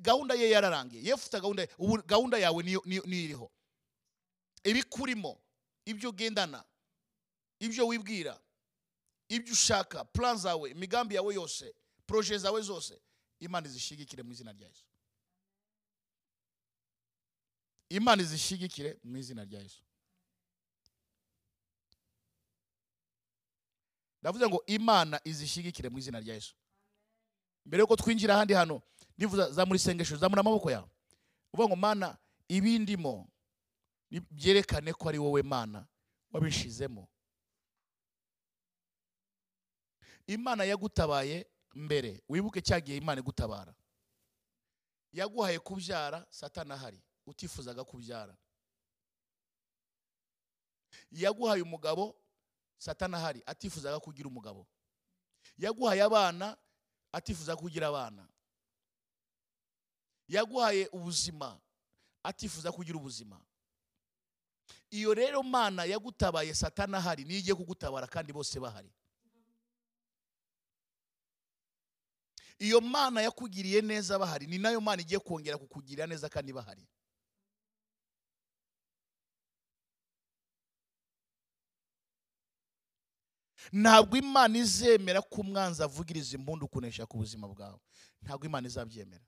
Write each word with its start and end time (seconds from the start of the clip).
gahunda 0.00 0.34
ye 0.34 0.50
yararangiye. 0.50 1.02
Yefuta 1.02 1.40
gahunda 1.40 1.62
ye 1.62 1.68
ubu 1.78 2.02
gahunda 2.02 2.38
yawe 2.38 2.62
niyo 2.62 2.82
iriho. 3.04 3.50
Ibikurimo 4.64 5.40
ibyo 5.84 6.10
ugendana 6.10 6.64
ibyo 7.60 7.86
wibwira 7.86 8.40
ibyo 9.28 9.52
ushaka 9.52 10.04
plan 10.04 10.36
zawe 10.38 10.70
imigambi 10.70 11.14
yawe 11.14 11.34
yose 11.34 11.74
proje 12.06 12.38
zawe 12.38 12.60
zose 12.62 13.00
imana 13.40 13.66
izishigikire 13.66 14.22
mu 14.22 14.32
izina 14.32 14.52
rya 14.52 14.68
yesu. 14.68 14.84
Imana 17.88 18.22
izishigikire 18.22 18.98
mu 19.04 19.16
izina 19.16 19.44
rya 19.44 19.60
yesu. 19.60 19.82
Ndavuze 24.22 24.48
ngo 24.48 24.62
imana 24.66 25.20
izishigikire 25.24 25.88
mu 25.88 25.98
izina 25.98 26.20
rya 26.20 26.34
yesu. 26.34 26.54
Mbere 27.66 27.80
yuko 27.80 27.96
twinjira 27.96 28.34
ahandi 28.34 28.54
hano 28.54 28.82
nivuza 29.18 29.50
zamura 29.50 29.76
isengesho 29.76 30.16
zamura 30.16 30.40
amaboko 30.40 30.70
yawe. 30.70 30.88
Uvuga 31.52 31.68
ngo 31.68 31.76
mana 31.76 32.18
ibindimo 32.48 33.28
byerekane 34.30 34.92
ko 34.92 35.08
ari 35.08 35.18
wowe 35.18 35.42
mana 35.42 35.86
wabishizemo. 36.32 37.08
Imana 40.26 40.64
yagutabaye 40.64 41.46
mbere. 41.74 42.22
Wibuke 42.28 42.60
cya 42.62 42.80
gihe 42.80 42.96
imana 42.98 43.20
igutabara. 43.20 43.74
Yaguhaye 45.12 45.58
kubyara 45.58 46.26
satana 46.30 46.74
ahari. 46.74 47.02
Utifuzaga 47.26 47.84
kubyara. 47.84 48.36
Yaguhaye 51.10 51.62
umugabo 51.62 52.16
satana 52.78 53.16
ahari. 53.16 53.42
Atifuzaga 53.46 54.00
kugira 54.00 54.28
umugabo. 54.28 54.66
Yaguhaye 55.58 56.02
abana 56.02 56.56
atifuza 57.12 57.56
kugira 57.56 57.88
abana. 57.88 58.28
Yaguhaye 60.28 60.88
ubuzima 60.92 61.60
atifuza 62.22 62.72
kugira 62.72 62.98
ubuzima. 62.98 63.40
Iyo 64.90 65.14
rero 65.14 65.42
mana 65.42 65.84
yagutabaye 65.84 66.54
satana 66.54 66.98
ahari 66.98 67.24
niyo 67.24 67.38
igiye 67.38 67.54
kugutabara 67.54 68.06
kandi 68.06 68.32
bose 68.32 68.60
bahari. 68.60 68.90
Iyo 72.58 72.80
mana 72.80 73.20
yakugiriye 73.22 73.80
neza 73.82 74.18
bahari 74.18 74.46
ni 74.46 74.58
na 74.58 74.70
yo 74.70 74.80
mana 74.80 75.02
igiye 75.02 75.20
kongera 75.20 75.58
kukugirira 75.58 76.06
neza 76.06 76.28
kandi 76.28 76.52
bahari. 76.52 76.86
Ntabwo 83.72 84.14
imana 84.24 84.54
izemera 84.64 85.20
ko 85.30 85.36
umwanzi 85.44 85.80
avugiriza 85.82 86.32
impundu 86.38 86.64
kunesha 86.72 87.06
ku 87.10 87.14
buzima 87.22 87.46
bwawe. 87.52 87.80
Ntabwo 88.22 88.44
imana 88.46 88.66
izabyemera. 88.70 89.24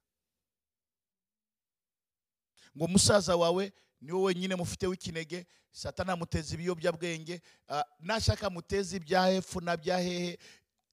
Ngo 2.79 2.87
musaza 2.87 3.35
wawe 3.37 3.73
ni 4.01 4.13
we 4.13 4.21
wenyine 4.23 4.55
mufite 4.55 4.87
w'ikinege 4.87 5.47
satana 5.73 6.13
amuteza 6.15 6.55
ibiyobyabwenge 6.55 7.43
ah, 7.69 7.83
nashaka 7.99 8.47
amuteza 8.47 8.97
ibya 8.97 9.27
hepfo 9.27 9.61
na 9.61 9.77
bya 9.77 9.99
hehe 9.99 10.39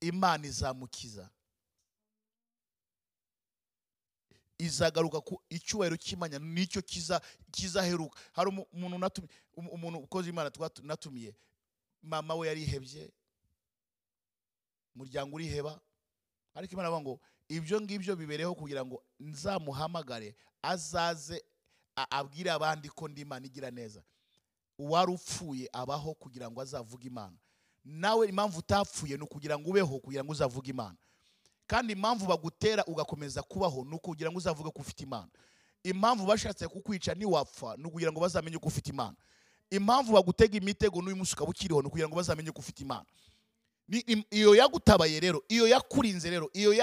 imana 0.02 0.48
izamukiza. 0.48 1.30
Izagaruka 4.58 5.22
ku 5.22 5.42
icyubahiro 5.50 5.98
cy'imana 6.00 6.40
ni 6.40 6.64
cyo 6.68 6.82
kiza 6.82 7.22
kizaheruka. 7.52 8.20
Hari 8.34 8.50
umu- 8.50 8.68
umuntu 8.74 9.22
umuntu 9.58 10.00
ukoze 10.00 10.30
imana 10.30 10.50
natumiye 10.84 11.36
mama 12.02 12.36
we 12.36 12.48
yarihebye 12.48 13.12
umuryango 14.96 15.36
uriheba 15.36 15.76
ariko 16.56 16.74
imana 16.74 16.88
avuga 16.88 17.02
ngo 17.02 17.20
ibyo 17.50 17.82
ngibyo 17.82 18.16
bibereho 18.16 18.56
kugira 18.56 18.86
ngo 18.86 19.04
nzamuhamagare 19.20 20.36
azaze 20.62 21.44
a- 21.96 22.08
abwire 22.20 22.52
abandi 22.52 22.90
ko 22.90 23.08
ndi 23.08 23.22
imana 23.22 23.46
igira 23.46 23.72
neza. 23.72 24.02
Uwari 24.80 25.12
upfuye 25.12 25.70
abaho 25.74 26.14
kugira 26.14 26.52
ngo 26.52 26.62
azavuge 26.62 27.08
imana. 27.08 27.38
Nawe 27.86 28.28
impamvu 28.28 28.60
utapfuye 28.60 29.18
ni 29.18 29.24
ukugira 29.24 29.60
ngo 29.60 29.70
ubeho 29.70 30.00
kugira 30.00 30.24
ngo 30.24 30.32
uzavuge 30.32 30.70
imana. 30.72 30.98
Kandi 31.68 31.94
impamvu 31.94 32.26
bagutera 32.26 32.86
ugakomeza 32.86 33.42
kubaho 33.44 33.86
ni 33.86 33.96
ukugira 33.96 34.32
ngo 34.32 34.38
uzavuge 34.38 34.70
ko 34.72 34.80
ufite 34.82 35.04
imana. 35.04 35.30
Impamvu 35.84 36.26
bashatse 36.26 36.68
kukwica 36.68 37.14
ntiwapfa 37.16 37.76
ni 37.78 37.86
ukugira 37.86 38.12
ngo 38.12 38.20
bazamenye 38.20 38.58
ko 38.58 38.68
ufite 38.68 38.90
imana. 38.92 39.16
Impamvu 39.70 40.14
bagutega 40.14 40.58
imitego 40.58 41.02
n'uyu 41.02 41.16
munsi 41.16 41.34
ukaba 41.34 41.50
ukiriho 41.50 41.82
ni 41.82 41.88
ukugira 41.88 42.08
ngo 42.10 42.16
bazamenye 42.16 42.52
ko 42.52 42.60
ufite 42.60 42.82
imana. 42.84 43.06
Iyo 44.32 44.56
yagutabaye 44.56 45.20
rero 45.20 45.44
iyo 45.50 45.68
yakurinze 45.68 46.30
rero 46.30 46.50
iyo 46.54 46.74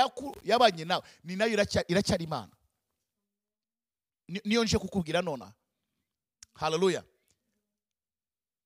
yabanye 0.44 0.84
nawe 0.84 1.02
ni 1.24 1.36
na 1.36 1.44
yo 1.44 1.56
iracya- 1.56 1.84
iracyari 1.88 2.24
imana. 2.24 2.50
Niyo 4.44 4.64
nje 4.64 4.78
kukubwira 4.78 5.22
nona. 5.22 5.52
Haleluya 6.54 7.04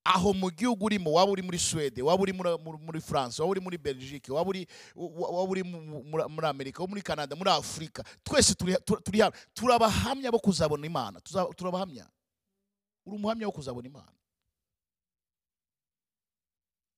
aho 0.06 0.32
mu 0.32 0.50
gihugu 0.50 0.84
urimo 0.87 1.12
waba 1.12 1.32
uri 1.32 1.43
muri 1.43 1.59
suwede 1.59 2.03
waba 2.03 2.22
uri 2.22 2.32
muri, 2.32 3.00
france 3.00 3.43
waba 3.43 3.50
uri 3.50 3.60
muri 3.60 3.78
belgique 3.78 4.31
waba 4.32 4.50
uri 4.50 4.66
muri, 5.65 6.47
amerika 6.47 6.87
muri 6.87 7.03
canada 7.03 7.34
muri 7.37 7.50
afurika 7.50 8.04
twese 8.25 8.54
turi 8.54 8.77
tu- 8.84 9.00
turi 9.03 9.19
hano 9.21 9.34
turabahamya 9.54 10.31
bo 10.31 10.38
kuzabona 10.38 10.87
imana. 10.87 11.21
Turabahamya. 11.56 12.06
Uri 13.06 13.16
umuhamya 13.19 13.47
wo 13.47 13.53
kuzabona 13.53 13.87
imana. 13.88 14.12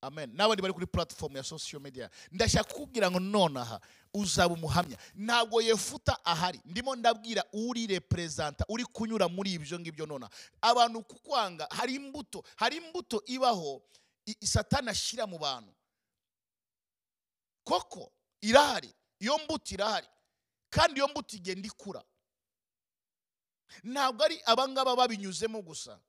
Amen. 0.03 0.31
N'abandi 0.35 0.63
bari 0.63 0.73
kuri 0.75 0.87
platform 0.87 1.37
ya 1.37 1.43
social 1.43 1.81
media. 1.83 2.11
Ndashaka 2.33 2.73
kukubwira 2.73 3.11
ngo 3.11 3.21
nonaha 3.21 3.81
uzaba 4.15 4.55
umuhamya. 4.55 4.97
Ntabwo 5.15 5.63
yefuta 5.63 6.25
ahari. 6.25 6.61
Ndimo 6.65 6.97
ndabwira 6.97 7.45
uri 7.53 7.87
representa 7.87 8.65
uri 8.69 8.85
kunyura 8.85 9.29
muri 9.29 9.53
ibyo 9.53 9.79
ngibyo 9.81 10.07
nonaha 10.07 10.33
abantu 10.61 11.03
kukwanga 11.03 11.67
hari 11.71 11.95
imbuto 11.95 12.45
hari 12.57 12.77
imbuto 12.77 13.23
ibaho 13.27 13.83
satani 14.45 14.89
ashyira 14.91 15.27
mu 15.27 15.39
bantu. 15.39 15.73
Koko 17.65 18.13
irahari. 18.41 18.95
Iyo 19.21 19.39
mbuto 19.39 19.75
irahari. 19.75 20.07
Kandi 20.71 21.01
iyo 21.01 21.09
mbuto 21.09 21.37
igenda 21.37 21.67
ikura 21.69 22.05
ntabwo 23.85 24.25
ari 24.25 24.41
abangaba 24.45 24.97
babinyuzemo 24.97 25.63
gusa. 25.63 26.01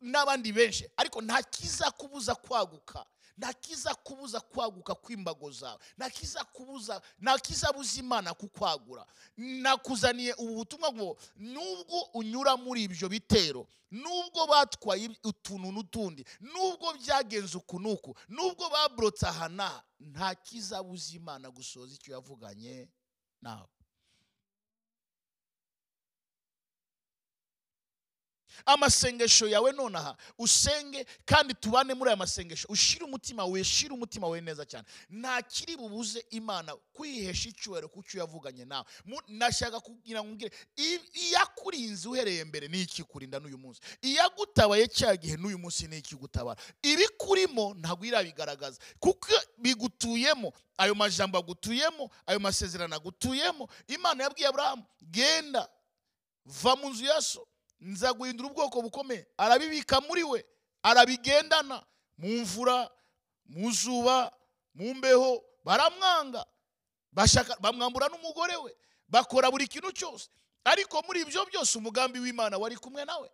N'abandi 0.00 0.52
benshi. 0.52 0.88
Ariko 0.96 1.22
nta 1.22 1.42
kiza 1.42 1.90
kubuza 1.90 2.34
kwaguka. 2.34 3.06
Nta 3.38 3.52
kiza 3.52 3.94
kubuza 3.94 4.40
kwaguka 4.40 4.94
kw'imbago 4.94 5.50
zawe. 5.50 5.78
Nta 5.98 6.10
kiza 6.10 6.44
kubuza 6.44 7.02
nta 7.20 7.38
kiza 7.38 7.72
buza 7.72 8.00
imana 8.00 8.34
kukwagura. 8.34 9.06
Nakuzaniye 9.36 10.32
ubu 10.34 10.54
butumwa 10.54 10.92
ngo 10.92 11.16
nubwo 11.36 12.00
unyura 12.14 12.56
muri 12.56 12.82
ibyo 12.88 13.08
bitero 13.08 13.66
nubwo 13.90 14.46
batwaye 14.46 15.10
utuntu 15.24 15.68
n'utundi 15.72 16.24
nubwo 16.40 16.92
byagenze 16.96 17.56
uku 17.60 17.76
n'uku 17.80 18.16
nubwo 18.28 18.70
baburotse 18.72 19.26
aha 19.28 19.48
n'aha 19.48 19.82
nta 20.00 20.34
kiza 20.34 20.82
buza 20.82 21.12
imana 21.16 21.50
gusoza 21.52 21.94
icyo 21.94 22.12
yavuganye 22.16 22.88
nawe. 23.44 23.68
Amasengesho 28.66 29.48
yawe 29.48 29.72
nonaha 29.72 30.16
usenge 30.38 31.06
kandi 31.24 31.54
tubane 31.54 31.94
muri 31.94 32.08
aya 32.10 32.16
masengesho. 32.16 32.66
Ushire 32.68 33.04
umutima 33.04 33.44
we 33.44 33.64
shire 33.64 33.94
umutima 33.94 34.28
we 34.28 34.40
neza 34.40 34.64
cyane. 34.66 34.86
Nta 35.10 35.42
kiri 35.42 35.76
bubuze 35.76 36.24
imana 36.30 36.76
kwihesha 36.92 37.48
icyubahiro 37.48 37.88
ku 37.88 38.02
cyo 38.02 38.20
yavuganye 38.20 38.64
nawe. 38.64 38.84
Nashaka 39.28 39.80
kugira 39.80 40.24
ngo 40.24 40.46
i- 40.76 41.00
iyakurinze 41.14 42.08
uhereye 42.08 42.44
mbere 42.44 42.68
ni 42.68 42.82
ikikurinda 42.82 43.38
n'uyu 43.40 43.58
munsi? 43.58 43.80
Iyagutabaye 44.02 44.88
cya 44.88 45.16
gihe 45.16 45.36
n'uyu 45.36 45.58
munsi 45.58 45.86
ni 45.88 45.98
ikigutabara 45.98 46.60
ibikurimo 46.82 47.74
ntabwo 47.78 48.04
irabigaragaza. 48.06 48.78
Kuko 48.98 49.28
bigutuyemo 49.58 50.52
ayo 50.78 50.94
majambo 50.94 51.38
agutuyemo 51.38 52.10
ayo 52.26 52.38
masezerano 52.40 52.96
agutuyemo 52.96 53.68
imana 53.88 54.24
yabwiye 54.24 54.48
aburahamu 54.48 54.84
genda 55.10 55.68
va 56.44 56.76
mu 56.76 56.90
nzu 56.90 57.04
ya 57.04 57.22
so. 57.22 57.46
Nza 57.80 58.12
guhindura 58.12 58.48
ubwoko 58.48 58.82
bukomeye. 58.82 59.26
Arabibika 59.36 60.00
muri 60.00 60.22
we 60.24 60.44
arabigendana. 60.82 61.82
Mu 62.18 62.28
mvura 62.40 62.90
mu 63.46 63.70
zuba 63.72 64.32
mu 64.74 64.94
mbeho 64.94 65.44
baramwanga. 65.64 66.46
Bamwambura 67.60 68.08
n'umugore 68.08 68.56
we. 68.56 68.76
Bakora 69.08 69.50
buri 69.50 69.68
kintu 69.68 69.92
cyose. 69.92 70.28
Ariko 70.64 71.02
muri 71.06 71.20
ibyo 71.20 71.44
byose 71.46 71.78
umugambi 71.78 72.18
w'imana 72.18 72.58
wari 72.58 72.76
kumwe 72.76 73.04
nawe 73.04 73.30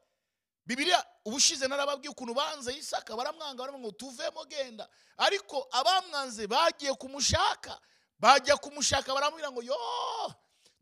bibiliya 0.67 1.01
ubushize 1.25 1.67
narababwiye 1.69 2.11
ukuntu 2.11 2.35
banze 2.35 2.73
isaka 2.77 3.17
baramwanga 3.17 3.63
baramwanga 3.63 3.93
tuvemo 3.93 4.45
genda. 4.45 4.89
Ariko 5.17 5.67
abamwanze 5.73 6.47
bagiye 6.47 6.95
kumushaka. 6.95 7.81
Bajya 8.19 8.57
kumushaka 8.57 9.15
baramubwira 9.15 9.51
ngo 9.51 9.63
yo 9.63 9.77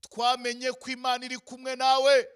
twamenye 0.00 0.72
ko 0.72 0.90
imana 0.90 1.24
iri 1.24 1.38
kumwe 1.38 1.76
nawe 1.76 2.28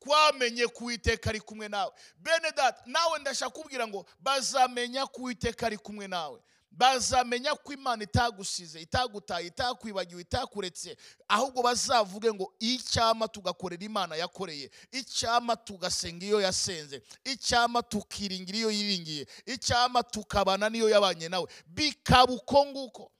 twamenye 0.00 0.66
ko 0.66 0.84
uwiteka 0.84 1.30
ari 1.30 1.40
kumwe 1.40 1.68
nawe. 1.68 1.92
Bene 2.16 2.50
data 2.56 2.82
nawe 2.86 3.18
ndashaka 3.18 3.50
kubwira 3.50 3.86
ngo 3.88 4.06
bazamenya 4.20 5.06
ko 5.06 5.22
uwiteka 5.22 5.66
ari 5.66 5.76
kumwe 5.78 6.08
nawe. 6.08 6.40
Bazamenya 6.72 7.54
ko 7.54 7.72
imana 7.72 8.04
itagusize 8.04 8.80
itagutaye 8.80 9.46
itakwibagiwe 9.46 10.22
itakuretse 10.22 10.96
ahubwo 11.28 11.62
bazavuge 11.62 12.32
ngo 12.32 12.54
icyama 12.58 13.28
tugakorera 13.28 13.82
imana 13.84 14.16
yakoreye 14.16 14.70
icyama 14.92 15.56
tugasenga 15.56 16.26
iyo 16.26 16.40
yasenze 16.40 17.02
icyama 17.24 17.82
tukiringira 17.82 18.58
iyo 18.58 18.70
yiringiye 18.70 19.26
icyama 19.46 20.02
tukabana 20.02 20.70
n'iyo 20.70 20.88
yabanye 20.88 21.28
nawe. 21.28 21.46
Bikaba 21.66 22.32
uko 22.32 22.66
nguko. 22.66 23.12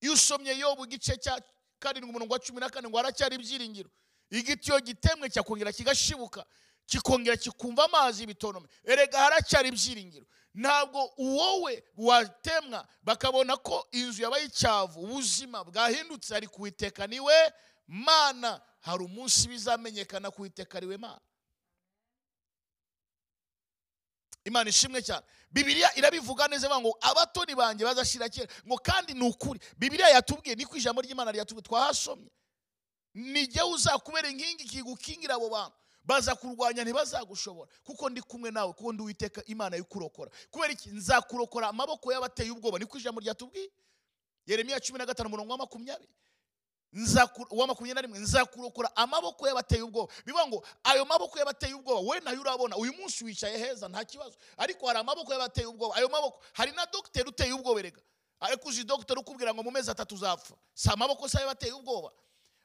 Iyo 0.00 0.12
usomye 0.12 0.58
yobu 0.58 0.84
igice 0.84 1.16
cya 1.16 1.38
karindwi 1.78 2.10
umurongo 2.10 2.34
wa 2.34 2.40
cumi 2.40 2.60
na 2.60 2.68
ngo 2.82 2.96
haracyari 2.96 3.34
ibyiringiro. 3.36 3.90
Igiti 4.32 4.70
iyo 4.70 4.80
gitemwe 4.80 5.28
cyakongera 5.30 5.72
kigashibuka. 5.72 6.44
Kikongera 6.86 7.36
kikumva 7.36 7.84
amazi 7.84 8.26
bitonome 8.26 8.68
erega 8.84 9.18
haracyari 9.18 9.68
ibyiringiro. 9.68 10.26
Ntabwo 10.54 11.12
wowe 11.18 11.84
watemwa 11.96 12.88
bakabona 13.02 13.56
ko 13.56 13.86
inzu 13.92 14.22
yabaye 14.22 14.44
icyavu 14.44 15.00
ubuzima 15.00 15.64
bwahindutse 15.64 16.36
ari 16.36 16.46
kuwiteka 16.48 17.06
ni 17.06 17.20
we 17.20 17.52
mana. 17.86 18.60
Hari 18.80 19.04
umunsi 19.04 19.48
bizamenyekana 19.48 20.30
kuwiteka 20.30 20.78
ari 20.78 20.86
we 20.86 20.96
mana. 20.96 21.20
Imana 24.44 24.70
ishimwe 24.70 25.02
cyane. 25.02 25.22
Bibiliya 25.50 25.94
irabivuga 25.96 26.48
neza 26.48 26.66
ngo 26.80 26.98
abatoni 27.00 27.54
banjye 27.54 27.84
bazashyira 27.86 28.28
kera. 28.28 28.48
Ngo 28.66 28.76
kandi 28.78 29.14
ni 29.14 29.22
ukuri. 29.28 29.60
Bibiliya 29.78 30.08
yatubwiye 30.08 30.56
niko 30.56 30.76
ijambo 30.76 31.00
ry'imana 31.02 31.30
ryatubwiye 31.32 31.62
twahasomye. 31.62 32.30
Nijye 33.14 33.62
uzakubera 33.62 34.28
inkingi 34.28 34.64
kigukingira 34.64 35.34
abo 35.34 35.48
bantu. 35.50 35.76
Baza 36.04 36.34
kurwanya 36.34 36.82
ntibazagushobora. 36.84 37.70
Kuko 37.84 38.10
ndi 38.10 38.20
kumwe 38.22 38.50
nawe 38.50 38.72
kuko 38.72 38.92
ndi 38.92 39.02
uwiteka 39.02 39.44
imana 39.46 39.76
y'ukurokora. 39.76 40.30
Kubera 40.50 40.72
iki? 40.72 40.90
Nzakurokora 40.90 41.68
amaboko 41.68 42.12
y'abateye 42.12 42.50
ubwoba. 42.50 42.78
Niko 42.78 42.98
ijambo 42.98 43.20
ryatubwiye 43.20 43.70
yeremiya 44.46 44.80
cumi 44.80 44.98
na 44.98 45.06
gatanu 45.06 45.28
umurongo 45.28 45.52
wa 45.52 45.58
makumyabiri. 45.58 46.10
Uwa 47.50 47.66
makumyabiri 47.66 47.94
na 47.94 48.00
rimwe. 48.02 48.18
Nzakurokora 48.18 48.96
amaboko 48.96 49.46
y'abateye 49.48 49.82
ubwoba. 49.82 50.12
Bivuga 50.26 50.46
ngo 50.46 50.66
ayo 50.84 51.04
maboko 51.04 51.38
y'abateye 51.38 51.74
ubwoba 51.74 52.00
we 52.10 52.20
na 52.20 52.30
yo 52.32 52.40
urabona. 52.40 52.76
Uyu 52.76 52.92
munsi 52.92 53.24
wicaye 53.24 53.58
heza 53.58 53.88
nta 53.88 54.04
kibazo. 54.04 54.36
Ariko 54.58 54.86
hari 54.86 54.98
amaboko 54.98 55.32
y'abateye 55.32 55.66
ubwoba. 55.66 55.94
Ayo 55.94 56.08
maboko 56.08 56.42
hari 56.52 56.72
na 56.72 56.86
dogiteri 56.86 57.28
uteye 57.28 57.52
ubwoba 57.52 57.80
erega. 57.80 58.02
Ariko 58.40 58.68
uzi 58.68 58.84
dogiteri 58.84 59.20
ukubwira 59.20 59.54
ngo 59.54 59.62
mu 59.62 59.70
mezi 59.70 59.90
atatu 59.90 60.14
uzapfa. 60.14 60.54
Si 60.74 60.90
amaboko 60.90 61.28
se 61.28 61.38
y'abateye 61.38 61.72
ubwoba. 61.72 62.10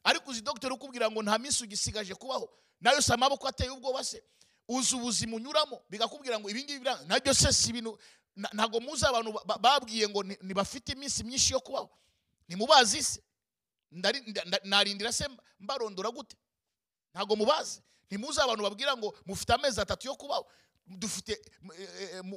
Ariko 0.04 0.32
uzi 0.32 0.42
dogiteri 0.42 0.74
ukubwira 0.74 1.12
ngo 1.12 1.24
nta 1.24 1.38
minsi 1.38 1.64
ugisigaje 1.64 2.16
kubaho. 2.16 2.50
Nayo 2.82 3.02
si 3.02 3.14
amaboko 3.14 3.48
ateye 3.48 3.70
ubwoba 3.70 4.04
se. 4.04 4.24
Uzi 4.68 4.96
ubuzima 4.96 5.36
unyuramo 5.36 5.82
bigakubwira 5.90 6.40
ngo 6.40 6.50
ibingibi 6.50 6.86
na 7.08 7.20
byo 7.20 7.34
se 7.34 7.54
si 7.54 7.70
ibintu 7.70 8.00
ntabwo 8.54 8.80
muzi 8.80 9.06
abantu 9.06 9.34
babwiye 9.60 10.08
ngo 10.10 10.24
ntibafite 10.24 10.92
iminsi 10.94 11.24
myinshi 11.24 11.54
yo 11.54 11.60
kubaho. 11.60 11.90
Ntimubazi 12.48 13.04
se. 13.04 13.24
Narindira 14.64 15.12
se 15.12 15.26
mbarondora 15.60 16.10
gute? 16.12 16.36
Ntabwo 17.14 17.36
mubazi. 17.36 17.82
Ntimuzi 18.08 18.42
abantu 18.42 18.64
babwira 18.64 18.98
ngo 18.98 19.16
mufite 19.26 19.54
amezi 19.54 19.82
atatu 19.82 20.08
yo 20.08 20.16
kubaho. 20.16 20.46
Dufite 20.88 21.42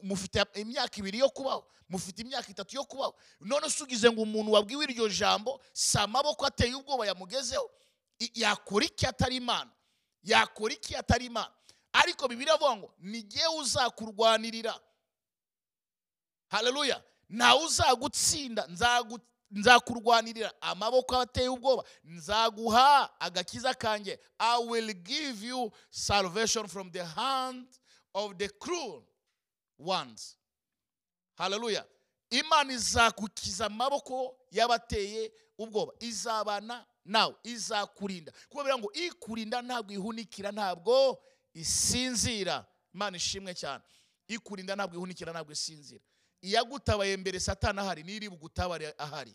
mufite 0.03 0.45
imyaka 0.55 0.97
ibiri 0.99 1.19
yo 1.19 1.29
kubaho 1.31 1.67
mufite 1.89 2.23
imyaka 2.23 2.51
itatu 2.51 2.77
yo 2.77 2.85
kubaho. 2.85 3.15
None 3.41 3.71
se 3.71 3.83
ugize 3.85 4.11
ngo 4.11 4.23
umuntu 4.23 4.53
wabwiwe 4.53 4.85
iryo 4.85 5.09
jambo 5.09 5.61
si 5.73 5.99
amaboko 5.99 6.47
ateye 6.47 6.75
ubwoba 6.75 7.07
yamugezeho 7.07 7.71
yakora 8.35 8.87
iki 8.87 9.07
atari 9.07 9.37
imana? 9.37 9.71
Yakora 10.23 10.75
iki 10.75 10.97
atari 10.97 11.27
imana? 11.27 11.53
Ariko 11.93 12.29
bibiri 12.29 12.51
avuga 12.51 12.77
ngo 12.77 12.95
ngewe 13.05 13.55
uzakurwanirira. 13.61 14.81
Hareruya 16.49 17.03
ntawe 17.29 17.65
uzagutsinda 17.65 18.69
nzakurwanirira. 19.51 20.53
Amaboko 20.61 21.21
ateye 21.21 21.49
ubwoba 21.49 21.85
nzaguha 22.05 23.21
agakiza 23.21 23.75
kanjye. 23.75 24.21
I 24.39 24.59
will 24.59 24.93
give 24.93 25.47
you 25.47 25.73
salvation 25.91 26.69
from 26.69 26.91
the 26.91 27.05
hand 27.05 27.67
of 28.15 28.37
the 28.39 28.49
cruel 28.49 29.03
ones. 29.79 30.37
Hareruya 31.39 31.85
imana 32.31 32.73
izagukiza 32.73 33.67
amaboko 33.67 34.37
y'abateye 34.51 35.33
ubwoba. 35.59 35.93
Izabana 36.01 36.87
nawe 37.05 37.35
izakurinda. 37.43 38.33
Kubera 38.49 38.79
ngo 38.79 38.93
ikurinda 38.93 39.63
ntabwo 39.63 39.93
ihunikira 39.93 40.53
ntabwo 40.53 41.19
isinzira. 41.55 42.67
Imana 42.95 43.17
ishimwe 43.17 43.55
cyane. 43.55 43.83
Ikurinda 44.29 44.77
ntabwo 44.77 44.97
ihunikira 44.97 45.33
ntabwo 45.33 45.53
isinzira. 45.53 46.05
Iyagutabaye 46.43 47.17
mbere 47.17 47.41
satana 47.41 47.83
ahari 47.83 48.03
n'iri 48.03 48.29
bugutabare 48.29 48.95
ahari. 48.99 49.35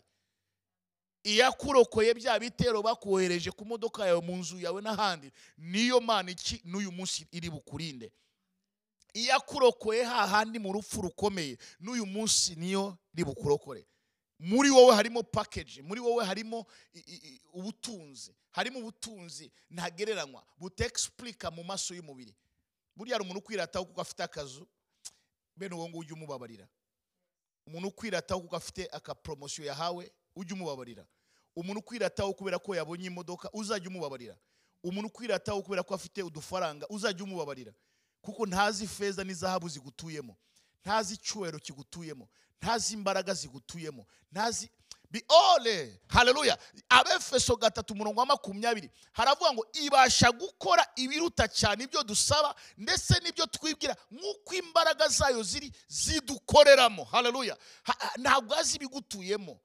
Iyakurokoye 1.24 2.14
bya 2.14 2.38
bitero 2.38 2.82
bakohereje 2.82 3.50
ku 3.50 3.64
modoka 3.66 4.06
yawe 4.06 4.20
mu 4.22 4.36
nzu 4.36 4.60
yawe 4.62 4.82
n'ahandi 4.82 5.32
niyo 5.58 6.00
mana 6.00 6.30
iki 6.30 6.60
n'uyu 6.64 6.92
munsi 6.92 7.26
iri 7.32 7.50
bukurinde. 7.50 8.12
Iyakurokoye 9.16 10.04
hahandi 10.04 10.58
mu 10.58 10.72
rupfu 10.72 11.00
rukomeye 11.02 11.56
n'uyu 11.80 12.06
munsi 12.06 12.54
niyo 12.56 12.98
iri 13.14 13.24
bukurokore 13.24 13.86
muri 14.38 14.70
wowe 14.70 14.92
harimo 14.94 15.22
pakeji 15.22 15.82
muri 15.82 16.00
wowe 16.00 16.24
harimo 16.24 16.66
ubutunzi 17.52 18.34
harimo 18.52 18.78
ubutunzi 18.78 19.52
ntagereranywa 19.70 20.44
butegisipurika 20.58 21.50
mu 21.50 21.64
maso 21.64 21.94
y'umubiri. 21.94 22.36
Buriya 22.96 23.14
hari 23.16 23.24
umuntu 23.24 23.40
ukwirataho 23.40 23.84
kuko 23.84 24.00
afite 24.00 24.22
akazu 24.22 24.68
bene 25.56 25.74
uwo 25.74 25.88
nguwo 25.88 26.00
ujya 26.00 26.14
umubabarira. 26.14 26.68
Umuntu 27.66 27.88
ukwirataho 27.88 28.40
kuko 28.40 28.56
afite 28.56 28.88
akaporomosiyo 28.92 29.66
yahawe 29.66 30.12
ujya 30.36 30.54
umubabarira. 30.54 31.06
Umuntu 31.56 31.80
ukwirataho 31.80 32.32
kubera 32.34 32.58
ko 32.58 32.74
yabonye 32.76 33.06
imodoka 33.06 33.50
uzajya 33.52 33.88
umubabarira. 33.88 34.36
Umuntu 34.82 35.08
ukwirataho 35.08 35.62
kubera 35.62 35.82
ko 35.82 35.94
afite 35.94 36.22
udufaranga 36.22 36.88
uzajya 36.88 37.24
umubabarira. 37.24 37.72
Kuko 38.26 38.46
ntazi 38.46 38.86
feza 38.90 39.22
n'izahabu 39.24 39.68
zigutuyemo 39.70 40.36
ntazi 40.84 41.14
icyubahiro 41.14 41.58
kigutuyemo 41.58 42.28
ntazi 42.62 42.94
imbaraga 42.94 43.34
zigutuyemo 43.34 44.06
ntazi 44.32 44.70
biole 45.10 46.00
hareruya 46.08 46.58
abefeso 46.88 47.56
gatatu 47.56 47.94
umurongo 47.94 48.20
wa 48.20 48.26
makumyabiri 48.26 48.90
haravuga 49.12 49.52
ngo 49.52 49.66
ibasha 49.72 50.32
gukora 50.32 50.82
ibiruta 50.96 51.48
cyane 51.48 51.84
ibyo 51.86 52.02
dusaba 52.02 52.54
ndetse 52.76 53.14
n'ibyo 53.22 53.46
twibwira 53.46 53.96
nk'uko 54.10 54.54
imbaraga 54.54 55.08
zayo 55.08 55.42
ziri 55.42 55.70
zidukoreramo. 55.88 57.04
Hareruya 57.04 57.56
ntabwo 58.18 58.54
azi 58.58 58.76
ibigutuyemo. 58.76 59.60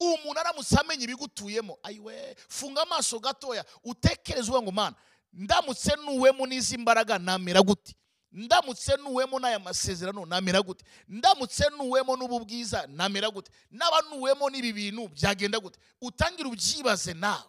Umuntu 0.00 0.40
aramutse 0.40 0.74
amenya 0.76 1.04
ibigutuyemo. 1.04 1.78
Ayiwe 1.82 2.36
funga 2.48 2.82
amaso 2.82 3.18
gatoya 3.22 3.64
utekereze 3.84 4.50
uvuga 4.50 4.62
ngo 4.62 4.72
mana 4.72 4.96
ndamutse 5.32 5.96
nuwemo 5.96 6.46
n'izi 6.46 6.78
mbaraga 6.78 7.18
namera 7.18 7.62
gute? 7.62 7.94
Ndamutse 8.32 8.96
nuwemo 8.96 9.38
n'aya 9.40 9.58
masezerano 9.58 10.26
namera 10.26 10.62
gute? 10.62 10.84
Ndamutse 11.08 11.64
nuwemo 11.76 12.16
n'ubu 12.16 12.40
bwiza 12.44 12.86
namera 12.86 13.30
gute? 13.30 13.50
Naba 13.70 14.00
nuwemo 14.10 14.50
n'ibi 14.50 14.72
bintu 14.72 15.08
byagenda 15.08 15.60
gute? 15.60 15.78
Utangire 16.00 16.48
ubyibaze 16.48 17.14
nawe. 17.14 17.48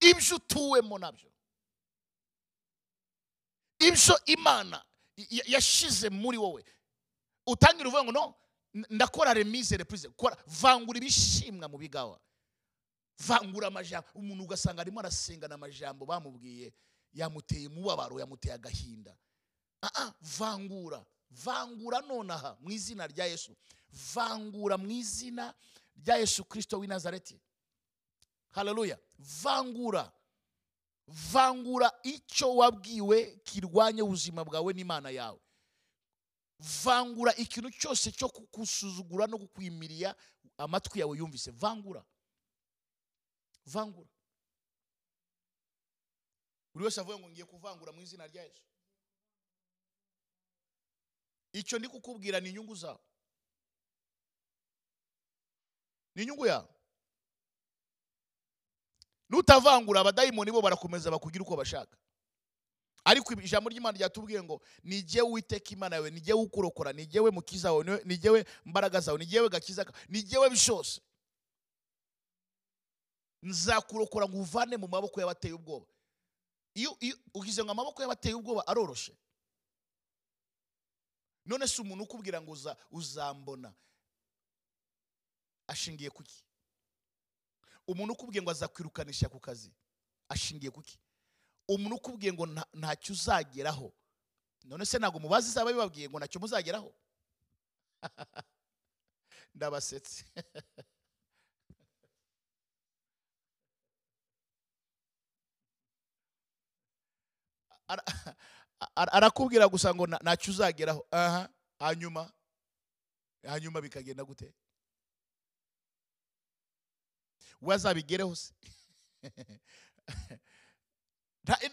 Ibyo 0.00 0.36
utuwemo 0.36 0.98
na 0.98 1.12
byo. 1.12 1.30
Ibyo 3.78 4.20
imana 4.26 4.84
yashyize 5.46 6.08
muri 6.10 6.38
wowe. 6.38 6.64
Utangire 7.46 7.88
uvuga 7.88 8.04
ngo 8.04 8.12
no 8.12 8.34
ndakora 8.90 9.34
remise 9.34 9.76
reprise 9.76 10.08
kora 10.08 10.36
vangura 10.46 10.98
ibishimwa 10.98 11.68
mu 11.68 11.78
bigawa. 11.78 12.20
Vangura 13.18 13.66
amajambo. 13.68 14.08
Umuntu 14.14 14.44
ugasanga 14.44 14.80
arimo 14.80 15.00
arasengana 15.00 15.54
amajambo 15.54 16.06
bamubwiye 16.06 16.72
yamuteye 17.12 17.68
umubabaro 17.68 18.20
yamuteye 18.20 18.54
agahinda. 18.54 19.16
Vangura. 20.20 21.04
Vangura 21.30 22.00
nonaha 22.00 22.56
mu 22.60 22.70
izina 22.70 23.06
rya 23.06 23.26
yesu. 23.26 23.56
Vangura 24.14 24.78
mu 24.78 24.90
izina 24.90 25.54
rya 25.96 26.16
yesu 26.16 26.44
kirisito 26.44 26.78
w'i 26.78 26.88
nazareti. 26.88 27.40
Hareruya 28.50 28.98
vangura. 29.18 30.12
Vangura 31.06 31.92
icyo 32.02 32.56
wabwiwe 32.56 33.40
kirwanya 33.44 34.04
ubuzima 34.04 34.44
bwawe 34.44 34.72
n'imana 34.72 35.10
yawe. 35.10 35.40
Vangura 36.84 37.34
ikintu 37.36 37.70
cyose 37.70 38.12
cyo 38.12 38.28
kukusuzugura 38.28 39.26
no 39.26 39.38
kukwimiriya 39.38 40.14
amatwi 40.58 41.00
yawe 41.00 41.18
yumvise. 41.18 41.50
Vangura. 41.50 42.04
Vangura. 43.66 44.08
Buri 46.74 46.84
wese 46.84 47.00
avuga 47.00 47.18
ngo 47.18 47.28
ngiye 47.30 47.44
kuvangura 47.46 47.92
mu 47.92 48.00
izina 48.02 48.26
rya 48.26 48.42
yesu. 48.44 48.62
Icyo 51.52 51.78
ndi 51.78 51.88
kukubwira 51.88 52.40
ni 52.40 52.48
inyungu 52.50 52.74
zawe 52.74 52.98
ni 56.14 56.22
inyungu 56.22 56.46
yawe 56.46 56.68
nutavangura 59.30 60.00
abadayimoni 60.00 60.50
bo 60.52 60.62
barakomeza 60.62 61.10
bakugira 61.10 61.42
uko 61.44 61.56
bashaka. 61.56 61.96
Ariko 63.04 63.32
ijambo 63.36 63.68
ry'imana 63.70 63.98
ryatubwiye 63.98 64.42
ngo 64.42 64.60
ni 64.82 65.02
jyewe 65.02 65.28
uwiteka 65.28 65.70
imana 65.70 65.96
yawe 65.96 66.10
ni 66.10 66.20
jyewe 66.20 66.40
ukurokora 66.40 66.92
jyewe 66.92 67.30
mukiza 67.30 67.72
wawe 67.72 67.84
jyewe 68.18 68.44
mbaraga 68.64 69.00
zawe 69.00 69.26
jyewe 69.26 69.48
gakiza 69.48 69.84
kawe 69.84 70.22
jyewe 70.22 70.50
byose 70.50 71.00
nzakurokora 73.44 74.24
ngo 74.28 74.38
uvane 74.40 74.76
mu 74.80 74.88
maboko 74.88 75.20
y'abateye 75.20 75.54
ubwoba. 75.54 75.86
Iyo 76.74 76.96
ugize 77.34 77.60
ngo 77.64 77.70
amaboko 77.70 78.00
y'abateye 78.02 78.34
ubwoba 78.34 78.66
aroroshe. 78.66 79.12
None 81.44 81.68
se 81.68 81.82
umuntu 81.82 82.04
ukubwira 82.04 82.40
ngo 82.40 82.50
uza 82.52 82.72
uzambona. 82.90 83.74
Ashingiye 85.68 86.10
kuki 86.10 86.44
umuntu 87.86 88.12
ukubwiye 88.16 88.42
ngo 88.42 88.50
azakwirukanisha 88.50 89.28
ku 89.28 89.40
kazi 89.40 89.70
ashingiye 90.28 90.70
kuki 90.72 90.96
umuntu 91.68 91.96
ukubwiye 92.00 92.32
ngo 92.32 92.46
nta- 92.48 92.68
ntacyo 92.72 93.12
uzageraho. 93.14 93.92
None 94.64 94.84
se 94.88 94.96
ntabwo 94.98 95.20
mubazi 95.20 95.48
izaba 95.52 95.72
bibabwiye 95.72 96.08
ngo 96.08 96.16
ntacyo 96.18 96.40
muzageraho? 96.40 96.88
Ndabasetse 99.54 100.24
arakubwira 108.96 109.68
gusa 109.68 109.94
ngo 109.94 110.06
nta- 110.06 110.22
ntacyo 110.22 110.52
uzageraho. 110.52 111.06
Aha 111.10 111.48
hanyuma 111.78 112.32
hanyuma 113.46 113.80
bikagenda 113.80 114.24
gute? 114.24 114.54
We 117.60 117.74
azabigereho 117.74 118.34
se? 118.36 118.52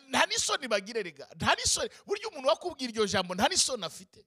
Nta 0.09 0.25
n'isoni 0.27 0.67
bagire 0.67 1.03
rega. 1.03 1.27
Nta 1.35 1.55
n'isoni. 1.55 1.89
Burya 2.05 2.27
umuntu 2.29 2.47
wakubwira 2.47 2.91
iryo 2.91 3.05
jambo 3.07 3.35
nta 3.35 3.47
n'isoni 3.47 3.83
afite. 3.85 4.25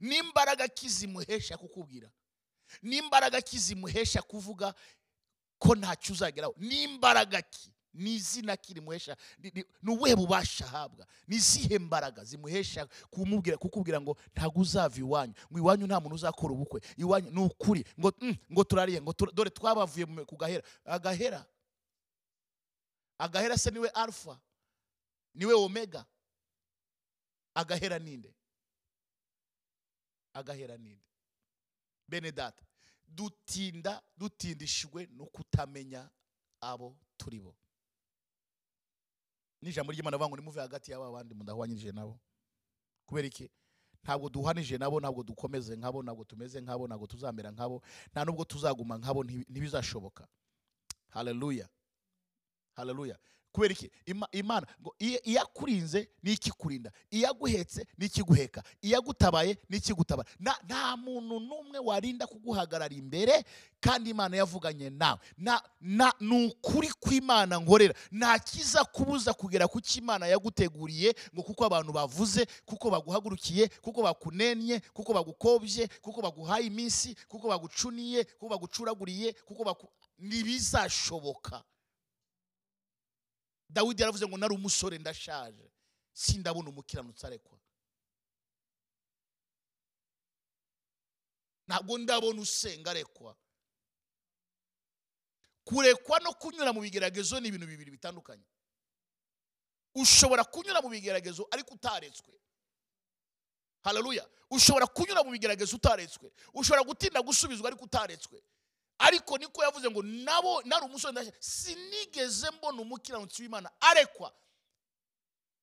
N'imbaraga 0.00 0.68
ki 0.68 0.88
zimuhesha 0.88 1.56
kukubwira. 1.58 2.10
N'imbaraga 2.82 3.40
ki 3.42 3.58
zimuhesha 3.58 4.22
kuvuga 4.22 4.74
ko 5.58 5.74
ntacyo 5.74 6.12
uzageraho. 6.14 6.54
N'imbaraga 6.58 7.42
ki? 7.42 7.70
Ni 7.94 8.14
izina 8.14 8.56
ki 8.56 8.74
rimuhesha? 8.74 9.16
Ni- 9.38 9.64
ubuhe 9.92 10.16
bubasha 10.16 10.64
ahabwa? 10.66 11.06
Ni 11.28 11.36
izihe 11.36 11.78
mbaraga 11.78 12.24
zimuhesha 12.24 12.86
kumubwira 13.10 13.56
kukubwira 13.58 14.00
ngo 14.00 14.16
ntabwo 14.34 14.60
uzava 14.62 14.96
iwanyu? 14.98 15.34
Ngo 15.52 15.58
iwanyu 15.58 15.86
nta 15.86 16.00
muntu 16.00 16.14
uzakora 16.14 16.52
ubukwe. 16.54 16.80
Iwanyu 16.96 17.30
ni 17.30 17.40
ukuri. 17.44 17.84
Ngo 18.00 18.12
mm, 18.20 18.36
ngo 18.52 18.64
turariye 18.64 19.00
ngo 19.02 19.12
dore 19.34 19.50
twabavuye 19.50 20.06
ku 20.26 20.36
gahera. 20.36 20.62
Agahera? 20.84 21.44
Agahera 23.18 23.58
se 23.58 23.70
ni 23.70 23.78
we 23.78 23.88
alfa 23.88 24.40
ni 25.34 25.46
we 25.46 25.54
omega? 25.54 26.04
Agahera 27.54 27.98
ninde? 27.98 28.34
Agahera 30.34 30.76
ninde? 30.78 31.04
Bene 32.08 32.32
data 32.32 32.64
dutinda 33.08 34.02
dutindishijwe 34.16 35.06
no 35.12 35.26
kutamenya 35.26 36.08
abo 36.60 36.96
turi 37.18 37.38
bo. 37.40 37.54
N'ijambo 39.62 39.92
ry'imana 39.92 40.14
avuga 40.16 40.28
ngo 40.28 40.36
nimuve 40.36 40.60
hagati 40.60 40.90
y'aba 40.90 41.12
bandi 41.12 41.34
mudahwanyije 41.34 41.92
nabo. 41.92 42.18
Kubera 43.06 43.26
iki? 43.26 43.50
Ntabwo 44.02 44.28
duhanije 44.28 44.78
nabo 44.78 45.00
ntabwo 45.00 45.22
dukomeze 45.22 45.76
nkabo 45.76 46.02
ntabwo 46.02 46.24
tumeze 46.24 46.60
nkabo 46.60 46.86
ntabwo 46.90 47.06
tuzamera 47.06 47.50
nkabo 47.54 47.82
nta 48.10 48.24
nubwo 48.24 48.44
tuzaguma 48.44 48.98
nkabo 48.98 49.22
ntibi- 49.24 49.46
ntibizashoboka. 49.48 50.26
Haleluya 51.08 51.68
haleluya 52.74 53.18
kubera 53.52 53.72
iki 53.72 53.90
Ima- 54.06 54.28
imana. 54.32 54.66
Iyo 54.98 55.42
akurinze 55.42 56.08
ni 56.22 56.32
ikikurinda 56.32 56.92
iyo 57.10 57.28
aguhetse 57.30 57.86
ni 57.98 58.06
ikiguheka 58.06 58.62
iyo 58.82 58.98
agutabaye 58.98 59.58
ni 59.68 59.76
nta 60.64 60.96
muntu 60.96 61.40
n'umwe 61.40 61.78
warinda 61.78 62.26
kuguhagarara 62.26 62.94
imbere 62.94 63.44
kandi 63.80 64.10
imana 64.10 64.36
yavuganye 64.36 64.90
nawe. 64.90 65.18
Na, 65.38 65.60
na, 65.80 66.12
ni 66.20 66.46
ukuri 66.46 66.88
kw'imana 67.00 67.58
nkorera. 67.58 67.94
Nta 68.12 68.38
kiza 68.38 68.84
kubuza 68.84 69.34
kugera 69.34 69.68
ku 69.68 69.80
cyo 69.80 69.98
imana 70.00 70.26
yaguteguriye 70.26 71.14
ngo 71.34 71.42
kuko 71.42 71.64
abantu 71.66 71.92
bavuze 71.92 72.46
kuko 72.64 72.90
baguhagurukiye 72.90 73.68
kuko 73.82 74.02
bakunennye 74.02 74.80
kuko 74.94 75.12
bagukobye 75.12 75.88
kuko 76.00 76.22
baguhaye 76.22 76.66
iminsi 76.70 77.14
kuko 77.28 77.48
bagucuniye 77.50 78.24
kuko 78.24 78.48
bagucuraguriye 78.54 79.32
kuko 79.44 79.64
ntibizashoboka. 80.18 81.62
Dawidi 83.72 84.02
yaravuze 84.02 84.26
ngo 84.26 84.36
nari 84.36 84.54
umusore 84.54 84.98
ndashaje. 84.98 85.72
Sindabona 86.12 86.68
umukiranutsi 86.70 87.26
arekwa. 87.26 87.58
Ntabwo 91.66 91.98
ndabona 91.98 92.40
usenga 92.40 92.90
arekwa. 92.90 93.36
Kurekwa 95.64 96.18
no 96.20 96.32
kunyura 96.34 96.72
mu 96.72 96.80
bigeragezo 96.80 97.40
ni 97.40 97.48
ibintu 97.48 97.66
bibiri 97.66 97.90
bitandukanye. 97.90 98.44
Ushobora 99.94 100.44
kunyura 100.44 100.82
mu 100.82 100.88
bigeragezo 100.88 101.48
ariko 101.50 101.74
utaretswe. 101.74 102.34
Haleluya 103.84 104.28
ushobora 104.50 104.86
kunyura 104.86 105.24
mu 105.24 105.30
bigeragezo 105.30 105.76
utaretswe. 105.76 106.32
Ushobora 106.54 106.82
gutinda 106.84 107.22
gusubizwa 107.22 107.68
ariko 107.68 107.84
utaretswe. 107.84 108.42
Ariko 108.98 109.38
niko 109.38 109.62
yavuze 109.64 109.90
ngo 109.90 110.02
nabo 110.02 110.62
nari 110.62 110.84
umusore 110.84 111.12
ndashya 111.12 111.32
sinigeze 111.40 112.50
mbona 112.50 112.82
umukiranutsi 112.82 113.42
w'imana. 113.42 113.70
Arekwa. 113.80 114.32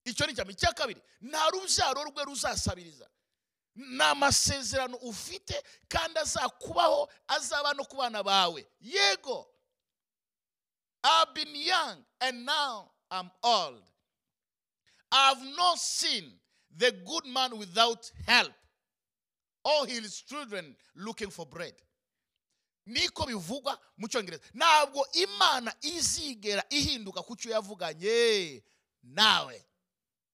Icyo 0.05 0.27
ni 0.27 0.33
cyane 0.35 0.51
icya 0.51 0.73
kabiri 0.73 1.01
nta 1.21 1.49
rubyaro 1.49 2.03
rwe 2.03 2.23
ruzasabiriza. 2.25 3.09
Ni 3.75 4.03
amasezerano 4.03 4.97
ufite 4.97 5.63
kandi 5.87 6.19
azakubaho 6.19 7.09
azaba 7.27 7.73
no 7.73 7.83
ku 7.85 7.95
bana 7.97 8.23
bawe. 8.23 8.67
Yego. 8.81 9.47
I've 11.03 11.33
been 11.33 11.55
young 11.55 12.03
and 12.21 12.45
now 12.45 12.91
I'm 13.11 13.31
old. 13.43 13.81
I've 15.11 15.41
not 15.55 15.77
seen 15.79 16.39
the 16.77 16.91
good 16.91 17.25
man 17.25 17.57
without 17.57 18.11
help. 18.27 18.51
Or 19.63 19.85
his 19.87 20.21
children 20.21 20.75
looking 20.95 21.29
for 21.29 21.45
bread. 21.45 21.73
Niko 22.85 23.25
bivugwa 23.25 23.79
mu 23.97 24.07
cyongereza. 24.07 24.43
Ntabwo 24.53 25.07
imana 25.13 25.73
izigera 25.81 26.63
ihinduka 26.69 27.21
ku 27.23 27.35
cyo 27.35 27.51
yavuganye 27.51 28.63
nawe. 29.03 29.65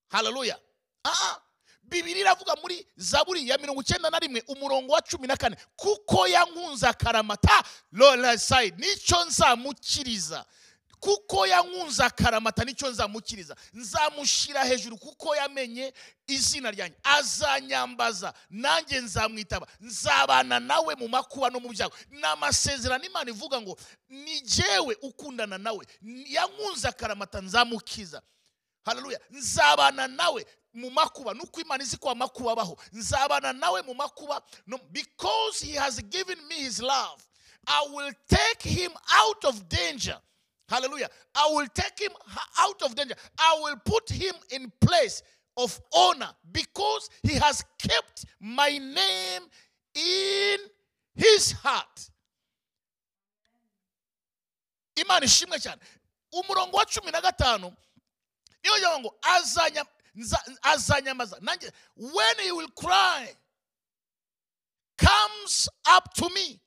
Haleluya 0.07 0.59
aha 1.03 1.41
bibiri 1.83 2.19
iravuga 2.19 2.55
muri 2.61 2.87
zaburi 2.97 3.49
ya 3.49 3.57
mirongo 3.57 3.81
icyenda 3.81 4.09
na 4.09 4.19
rimwe 4.19 4.43
umurongo 4.47 4.93
wa 4.93 5.01
cumi 5.01 5.27
na 5.27 5.37
kane 5.37 5.57
kuko 5.75 6.27
yankunze 6.27 6.87
akaramata. 6.87 7.63
Lorasayidi 7.91 8.81
ni 8.87 8.95
cyo 8.97 9.25
nzamukiriza. 9.25 10.45
Kuko 10.99 11.47
yankunze 11.47 12.03
akaramata 12.03 12.63
ni 12.63 12.73
cyo 12.73 12.89
nzamukiriza 12.89 13.55
nzamushyira 13.73 14.63
hejuru 14.65 14.97
kuko 14.97 15.35
yamenye 15.35 15.93
izina 16.27 16.71
ryanjye 16.71 16.97
azanyambaza 17.03 18.33
nanjye 18.49 18.99
nzamwitaba. 19.01 19.67
Nzabana 19.79 20.59
nawe 20.59 20.95
mu 20.95 21.07
makuba 21.07 21.49
no 21.49 21.59
mu 21.59 21.69
byago. 21.69 21.93
Ni 22.09 22.23
amasezerano 22.23 23.03
imana 23.05 23.29
ivuga 23.31 23.61
ngo 23.61 23.77
ni 24.09 24.41
jyewe 24.41 24.97
ukundana 25.01 25.57
nawe. 25.57 25.85
Yankunze 26.27 26.87
akaramata 26.87 27.41
nzamukiza. 27.41 28.21
Haleluya. 28.85 29.19
Nzabana 29.29 30.07
nawe 30.07 30.45
mu 30.73 30.89
makuba 30.91 31.33
nuko 31.33 31.61
imana 31.61 31.83
izi 31.83 31.97
ko 31.97 32.09
amakuba 32.09 32.51
abaho. 32.51 32.77
Nzabana 32.93 33.53
nawe 33.53 33.81
mu 33.81 33.93
makuba 33.93 34.41
because 34.91 35.61
he 35.65 35.73
has 35.73 35.99
given 36.09 36.37
me 36.47 36.55
his 36.55 36.81
love 36.81 37.21
i 37.67 37.87
will 37.93 38.11
take 38.27 38.61
him 38.61 38.91
out 39.11 39.43
of 39.45 39.67
danger. 39.67 40.19
Hallelujah. 40.69 41.09
I 41.35 41.49
will 41.51 41.67
take 41.73 41.99
him 41.99 42.11
out 42.59 42.81
of 42.81 42.95
danger. 42.95 43.15
I 43.37 43.57
will 43.61 43.75
put 43.85 44.09
him 44.09 44.33
in 44.51 44.71
place 44.81 45.21
of 45.57 45.79
honor 45.93 46.29
because 46.51 47.09
he 47.23 47.33
has 47.35 47.63
kept 47.77 48.25
my 48.39 48.69
name 48.69 49.41
in 49.95 50.57
his 51.15 51.51
heart. 51.53 52.09
Imana 54.95 55.25
ishimwe 55.25 55.59
cyane. 55.61 55.79
Umurongo 56.33 56.73
wa 56.77 56.85
cumi 56.85 57.11
na 57.11 57.21
gatanu 57.21 57.73
niyo 58.63 58.77
ngira 58.77 58.99
ngo 58.99 59.15
azanya 59.21 59.85
azanyamaza. 60.61 61.39
Nanjye 61.41 61.71
when 61.95 62.35
he 62.43 62.51
will 62.51 62.67
cry 62.69 63.29
comes 64.97 65.67
up 65.89 66.13
to 66.13 66.29
me 66.29 66.59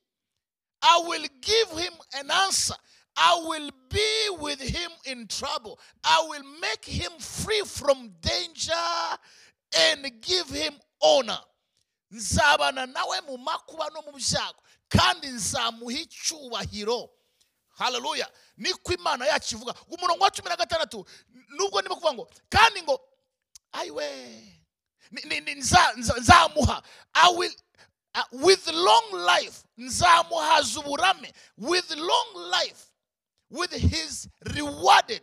i 0.82 1.02
will 1.06 1.24
give 1.40 1.70
him 1.78 1.92
an 2.14 2.30
answer. 2.30 2.74
I 3.20 3.44
will 3.48 3.70
be 3.88 4.28
with 4.40 4.60
him 4.60 4.90
in 5.06 5.26
trouble. 5.26 5.78
I 6.04 6.24
will 6.28 6.44
make 6.60 6.84
him 6.84 7.10
free 7.18 7.62
from 7.66 8.10
danger 8.20 8.72
and 9.76 10.10
give 10.20 10.48
him 10.48 10.74
honor. 11.02 11.38
Nzabana 12.12 12.86
nawe 12.86 13.20
mu 13.28 13.38
makuba 13.38 13.88
no 13.92 14.02
mu 14.06 14.12
byago 14.12 14.60
kandi 14.88 15.26
nzamuha 15.28 15.98
icyubahiro. 15.98 17.08
Haleluya 17.78 18.26
niko 18.56 18.92
imana 18.92 19.26
yacu 19.26 19.54
ivuga 19.56 19.74
umurongo 19.90 20.24
wa 20.24 20.30
cumi 20.30 20.48
na 20.48 20.56
gatandatu 20.56 21.04
nubwo 21.48 21.80
ndimo 21.80 21.94
kuvuga 21.96 22.12
ngo 22.14 22.30
kandi 22.48 22.82
ngo 22.82 23.00
ayiwe 23.72 24.54
nzamuha. 25.96 26.82
I 27.14 27.30
will, 27.36 27.50
uh, 28.14 28.22
with 28.32 28.66
long 28.72 29.12
life 29.12 29.64
nzamuhaza 29.78 30.80
uburame. 30.80 31.32
With 31.56 31.90
long 31.96 32.50
life 32.50 32.88
with 33.50 33.72
his 33.72 34.28
rewarded 34.54 35.20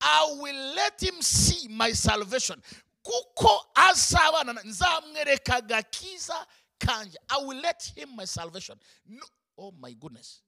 I 0.00 0.36
will 0.38 0.74
let 0.76 1.02
him 1.02 1.20
see 1.20 1.66
my 1.68 1.90
salvation. 1.92 2.62
Kuko 3.04 3.58
azabana 3.74 4.54
na- 4.54 4.62
nzamwereka 4.62 5.56
agakiza 5.56 6.46
kanje. 6.78 7.16
I 7.28 7.38
will 7.38 7.60
let 7.60 7.82
him 7.96 8.14
my 8.14 8.24
salvation. 8.24 8.78
No, 9.08 9.26
oh 9.58 9.72
my 9.80 9.92
goodness. 9.94 10.42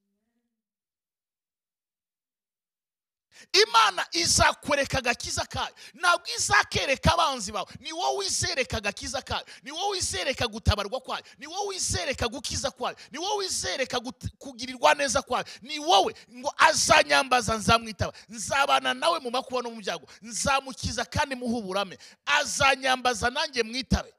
Imana 3.53 4.07
izakwereka 4.13 4.99
agakiza 4.99 5.45
kayo. 5.47 5.75
Ntabwo 5.95 6.27
izakereka 6.37 7.13
abanzi 7.13 7.53
bawe. 7.53 7.67
Ni 7.81 7.93
wowe 7.93 8.27
izereka 8.27 8.77
agakiza 8.77 9.23
kayo. 9.23 9.45
Ni 9.63 9.71
wowe 9.73 9.99
izereka 9.99 10.47
gutabarwa 10.49 11.01
kwayo. 11.01 11.25
Ni 11.39 11.47
wowe 11.47 11.77
izereka 11.77 12.29
gukiza 12.29 12.71
kwayo. 12.71 12.97
Ni 13.13 13.19
wowe 13.19 13.47
izereka 13.47 13.99
gut- 13.99 14.29
kugirirwa 14.39 14.95
neza 14.95 15.23
kwayo. 15.23 15.45
Ni 15.63 15.79
wowe 15.79 16.15
ngo 16.35 16.55
azanyambaza 16.59 17.55
nzamwitaba 17.57 18.13
nzabana 18.29 18.95
nawe 18.95 19.19
mu 19.21 19.31
makuba 19.31 19.63
no 19.63 19.71
mu 19.71 19.81
byago. 19.81 20.07
Nzamukiza 20.23 21.05
kandi 21.05 21.35
muhe 21.35 21.55
uburame 21.59 21.99
azanyambaza 22.27 23.31
nanjye 23.31 23.63
mwitabe. 23.63 24.15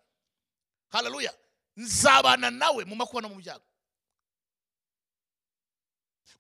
Haleluya 0.90 1.34
nzabana 1.78 2.51
nawe 2.51 2.86
mu 2.86 2.96
makuba 2.96 3.22
no 3.22 3.30
mu 3.30 3.36
byago. 3.36 3.63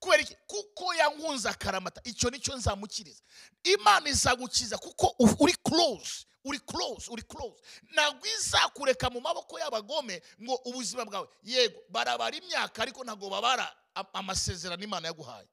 Kubera 0.01 0.21
iki 0.25 0.35
kuko 0.49 0.93
yankunze 0.97 1.45
akaramata 1.49 2.01
icyo 2.03 2.29
ni 2.33 2.39
cyo 2.41 2.55
nzamukiriza. 2.57 3.21
Imana 3.63 4.09
izagukiza 4.09 4.77
kuko 4.81 5.13
uri 5.39 5.53
close 5.63 6.25
uri 6.43 6.59
close 6.59 7.05
uri 7.11 7.21
close. 7.23 7.61
Ntabwo 7.93 8.25
izakureka 8.27 9.09
mu 9.13 9.21
maboko 9.21 9.59
y'abagome 9.61 10.21
ngo 10.41 10.55
ubuzima 10.65 11.05
bwawe 11.05 11.27
yego 11.45 11.79
barabara 11.89 12.33
imyaka 12.37 12.81
ariko 12.81 13.03
ntabwo 13.05 13.29
babara 13.29 13.69
am- 13.95 14.09
amasezerano 14.13 14.81
imana 14.83 15.07
yaguhaye. 15.13 15.47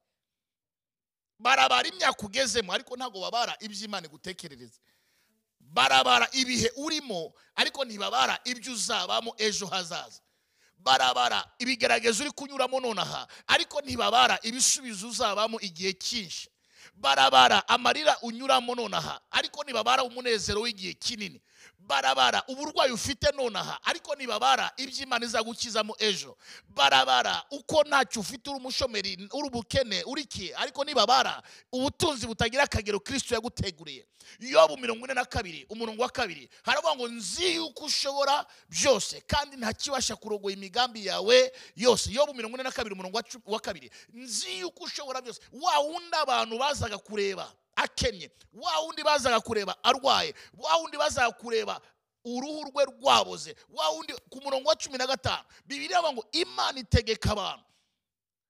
Barabara 1.39 1.87
imyaka 1.87 2.25
ugezemo 2.25 2.73
ariko 2.73 2.97
ntabwo 2.97 3.21
babara 3.21 3.53
ibyo 3.61 3.85
imana 3.85 4.07
igutekerereza. 4.09 4.79
Barabara 5.59 6.27
ibihe 6.31 6.71
urimo 6.75 7.33
ariko 7.55 7.85
ntibabara 7.85 8.39
ibyo 8.45 8.73
uzabamo 8.73 9.33
ejo 9.37 9.67
hazaza. 9.67 10.21
Barabara. 10.79 11.45
Ibigeragezo 11.59 12.23
uri 12.23 12.31
kunyuramo 12.31 12.79
nonaha. 12.79 13.27
Ariko 13.47 13.81
ntibabara 13.81 14.39
ibisubizo 14.41 15.07
uzabamo 15.07 15.59
igihe 15.59 15.93
cyinshi. 15.93 16.49
Barabara 16.95 17.67
amarira 17.67 18.17
unyuramo 18.21 18.75
nonaha. 18.75 19.21
Ariko 19.31 19.63
ntibabara 19.63 20.03
umunezero 20.03 20.61
w'igihe 20.61 20.93
kinini. 20.93 21.41
Barabara 21.79 22.43
uburwayi 22.47 22.91
ufite 22.91 23.31
nonaha 23.35 23.79
ariko 23.83 24.15
ntibabara 24.15 24.71
ibyo 24.77 25.03
imana 25.03 25.25
izagukizamo 25.25 25.95
ejo. 25.99 26.37
Barabara 26.69 27.43
uko 27.51 27.83
ntacyo 27.83 28.21
ufite 28.21 28.49
uri 28.49 28.59
umushomeri 28.59 29.29
uri 29.33 29.47
ubukene 29.47 30.03
uri 30.05 30.25
ki? 30.25 30.53
Ariko 30.53 30.83
ntibabara 30.83 31.41
ubutunzi 31.71 32.27
butagira 32.27 32.63
akagero 32.63 32.99
kirisito 32.99 33.35
yaguteguriye. 33.35 34.05
Yobu 34.39 34.77
mirongo 34.77 35.05
ine 35.05 35.13
na 35.13 35.25
kabiri 35.25 35.65
umurongo 35.69 36.01
wa 36.03 36.09
kabiri 36.09 36.49
haravuga 36.63 36.95
ngo 36.95 37.07
nzi 37.07 37.55
yuko 37.55 37.85
ushobora 37.85 38.45
byose 38.69 39.21
kandi 39.27 39.57
ntakibasha 39.57 40.15
kurogoya 40.15 40.55
imigambi 40.55 41.05
yawe 41.05 41.51
yose. 41.75 42.11
Yobu 42.13 42.33
mirongo 42.33 42.55
ine 42.57 42.63
na 42.63 42.71
kabiri 42.71 42.93
umurongo 42.95 43.21
wa 43.45 43.59
kabiri 43.59 43.89
nzi 44.13 44.59
yuko 44.59 44.83
ushobora 44.83 45.21
byose. 45.21 45.41
Wa 45.51 45.79
wundi 45.79 46.15
abantu 46.21 46.57
bazaga 46.59 46.97
kureba. 46.97 47.51
Akennye. 47.83 48.31
Wa 48.53 48.79
wundi 48.79 49.03
bazaga 49.03 49.39
kureba 49.39 49.83
arwaye 49.83 50.33
wa 50.57 50.75
wundi 50.77 50.97
bazaga 50.97 51.31
kureba 51.31 51.81
uruhu 52.25 52.63
rwe 52.71 52.85
rwaboze 52.85 53.55
wa 53.69 53.89
wundi 53.89 54.13
ku 54.29 54.41
murongo 54.43 54.69
wa 54.69 54.75
cumi 54.75 54.97
na 54.97 55.07
gatanu. 55.07 55.43
Bibiri 55.65 55.93
avuga 55.93 56.13
ngo 56.13 56.23
imana 56.31 56.79
itegeka 56.79 57.31
abantu. 57.31 57.63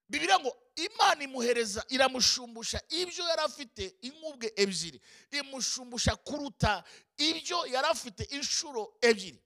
Bibiri 0.08 0.32
ngo 0.40 0.56
imana 0.76 1.22
imuhereza 1.24 1.84
iramushumbusha 1.88 2.80
ibyo 2.88 3.24
yari 3.28 3.42
afite 3.42 3.94
inkubwe 4.02 4.52
ebyiri. 4.56 5.00
Imushumbusha 5.30 6.16
kuruta 6.16 6.84
ibyo 7.16 7.66
yari 7.66 7.86
afite 7.88 8.22
inshuro 8.34 8.92
ebyiri. 9.00 9.38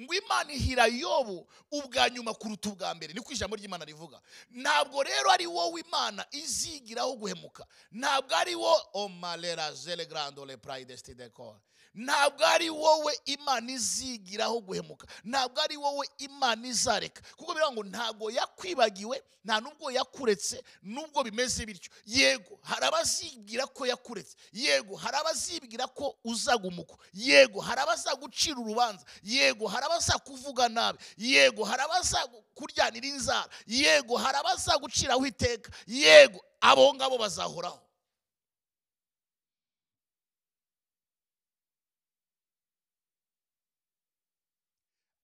Ngo 0.00 0.14
imana 0.14 0.52
ihira 0.52 0.86
yobu 0.86 1.48
ubwa 1.70 2.10
nyuma 2.10 2.34
kuruta 2.34 2.68
ubwa 2.68 2.94
mbere. 2.94 3.12
Niko 3.14 3.32
ijambo 3.32 3.56
ry'imana 3.56 3.84
rivuga. 3.84 4.20
Ntabwo 4.50 5.02
rero 5.02 5.30
ari 5.30 5.46
wowe 5.46 5.80
imana 5.80 6.26
izigiraho 6.30 7.16
guhemuka. 7.16 7.66
Ntabwo 7.92 8.36
ari 8.36 8.54
wo 8.54 8.76
omalera 8.92 9.72
zele 9.72 10.06
grandole 10.06 10.56
pride 10.56 10.96
stidecor 10.96 11.56
ntabwo 11.96 12.44
ari 12.46 12.70
wowe 12.70 13.12
imana 13.24 13.72
izigiraho 13.72 14.60
guhemuka. 14.60 15.06
Ntabwo 15.24 15.60
ari 15.62 15.76
wowe 15.76 16.06
imana 16.18 16.66
izareka. 16.68 17.22
Kuko 17.36 17.54
biravuga 17.54 17.72
ngo 17.74 17.84
ntabwo 17.84 18.30
yakwibagiwe 18.30 19.22
nta 19.44 19.60
nubwo 19.60 19.90
yakuretse 19.90 20.58
nubwo 20.82 21.22
bimeze 21.24 21.66
bityo. 21.66 21.90
Yego 22.06 22.58
hari 22.62 22.84
abazibwira 22.86 23.66
ko 23.66 23.86
yakuretse. 23.86 24.36
Yego 24.52 24.96
hari 24.96 25.16
abazibwira 25.16 25.86
ko 25.86 26.16
uzagumuka 26.24 26.94
yego 27.14 27.60
hari 27.60 27.80
abazagucira 27.80 28.58
urubanza. 28.60 29.04
Yego 29.22 29.66
hari 29.68 29.86
abazakuvuga 29.86 30.68
nabi. 30.68 30.98
Yego 31.16 31.64
hari 31.64 31.82
abazakuryanira 31.82 33.06
inzara 33.08 33.48
yego 33.66 34.16
hari 34.16 34.38
abazaguciraho 34.38 35.26
iteka. 35.26 35.70
Yego 35.86 36.44
abo 36.60 36.94
ngabo 36.94 37.18
bazahoraho. 37.18 37.80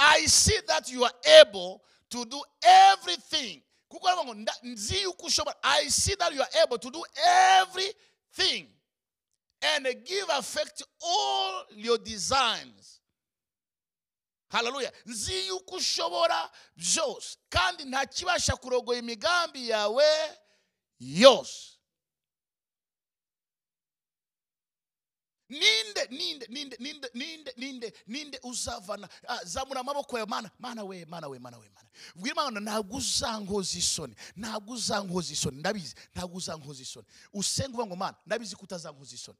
I 0.02 0.26
see 0.26 0.58
that 0.66 0.90
you 0.90 1.04
are 1.04 1.12
able 1.40 1.80
to 2.10 2.24
do 2.24 2.42
everything. 2.62 3.62
Kuko 3.88 4.08
aravuga 4.08 4.24
ngo 4.24 4.50
nzi 4.62 5.02
yuko 5.02 5.26
ushobora. 5.26 5.54
I 5.62 5.88
see 5.88 6.14
that 6.16 6.32
you 6.34 6.40
are 6.40 6.62
able 6.62 6.78
to 6.78 6.90
do 6.90 7.04
everything 7.60 8.66
and 9.62 9.86
give 10.04 10.28
effect 10.30 10.82
all 11.00 11.64
your 11.76 11.98
designs. 11.98 13.00
Hallelujah. 14.50 14.92
Nzi 15.06 15.46
yuko 15.46 15.76
ushobora 15.76 16.50
byose 16.76 17.38
kandi 17.48 17.84
nta 17.84 18.06
kibasha 18.06 18.56
kurogoya 18.56 18.98
imigambi 18.98 19.68
yawe 19.68 20.04
yose. 20.98 21.71
Ninde 25.52 26.02
ninde 26.10 26.46
ninde 26.48 26.76
ninde 26.80 27.08
ninde 27.14 27.52
ninde 27.56 27.92
ninde 28.06 28.38
uzavana 28.42 29.08
ah, 29.28 29.44
zamura 29.44 29.80
amaboko 29.80 30.16
yawe 30.18 30.28
mana 30.28 30.50
mana 30.58 30.84
we 30.84 31.04
mana 31.04 31.28
we 31.28 31.38
mana 31.38 31.58
we 31.58 31.68
mana 31.68 31.88
bwira 32.16 32.32
imana 32.32 32.60
ntabwo 32.60 32.96
uzankoza 32.96 33.78
isoni 33.78 34.14
ntabwo 34.36 34.74
uzankoza 34.74 35.32
isoni 35.32 35.58
ndabizi 35.58 35.94
ntabwo 36.14 36.36
uzankoza 36.38 36.82
isoni 36.82 37.06
usenga 37.32 37.68
uvuga 37.68 37.86
ngo 37.86 37.96
mana 37.96 38.16
ndabizi 38.26 38.56
ko 38.56 38.62
utazankoza 38.64 39.14
isoni 39.14 39.38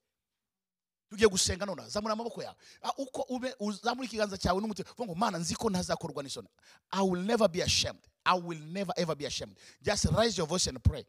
tugiye 1.10 1.28
gusenga 1.28 1.66
none 1.66 1.88
zamura 1.88 2.12
amaboko 2.12 2.42
yawe 2.42 2.56
Ah, 2.82 2.92
uko 2.96 3.22
ube 3.28 3.54
uzamura 3.60 4.06
ikiganza 4.06 4.36
cyawe 4.38 4.60
n'umutima 4.60 4.88
uvuga 4.90 5.06
ngo 5.06 5.14
mana 5.14 5.38
nzi 5.38 5.54
ko 5.56 5.70
ntazakorwa 5.70 6.22
n'isoni 6.22 6.48
i 6.92 7.00
will 7.02 7.22
never 7.22 7.48
be 7.48 7.62
ashamed. 7.62 8.00
I 8.24 8.34
will 8.38 8.60
never 8.60 8.92
ever 8.96 9.16
be 9.16 9.24
ashamed. 9.26 9.56
Just 9.82 10.04
raise 10.16 10.38
your 10.38 10.46
voice 10.46 10.68
and 10.68 10.78
pray. 10.84 11.04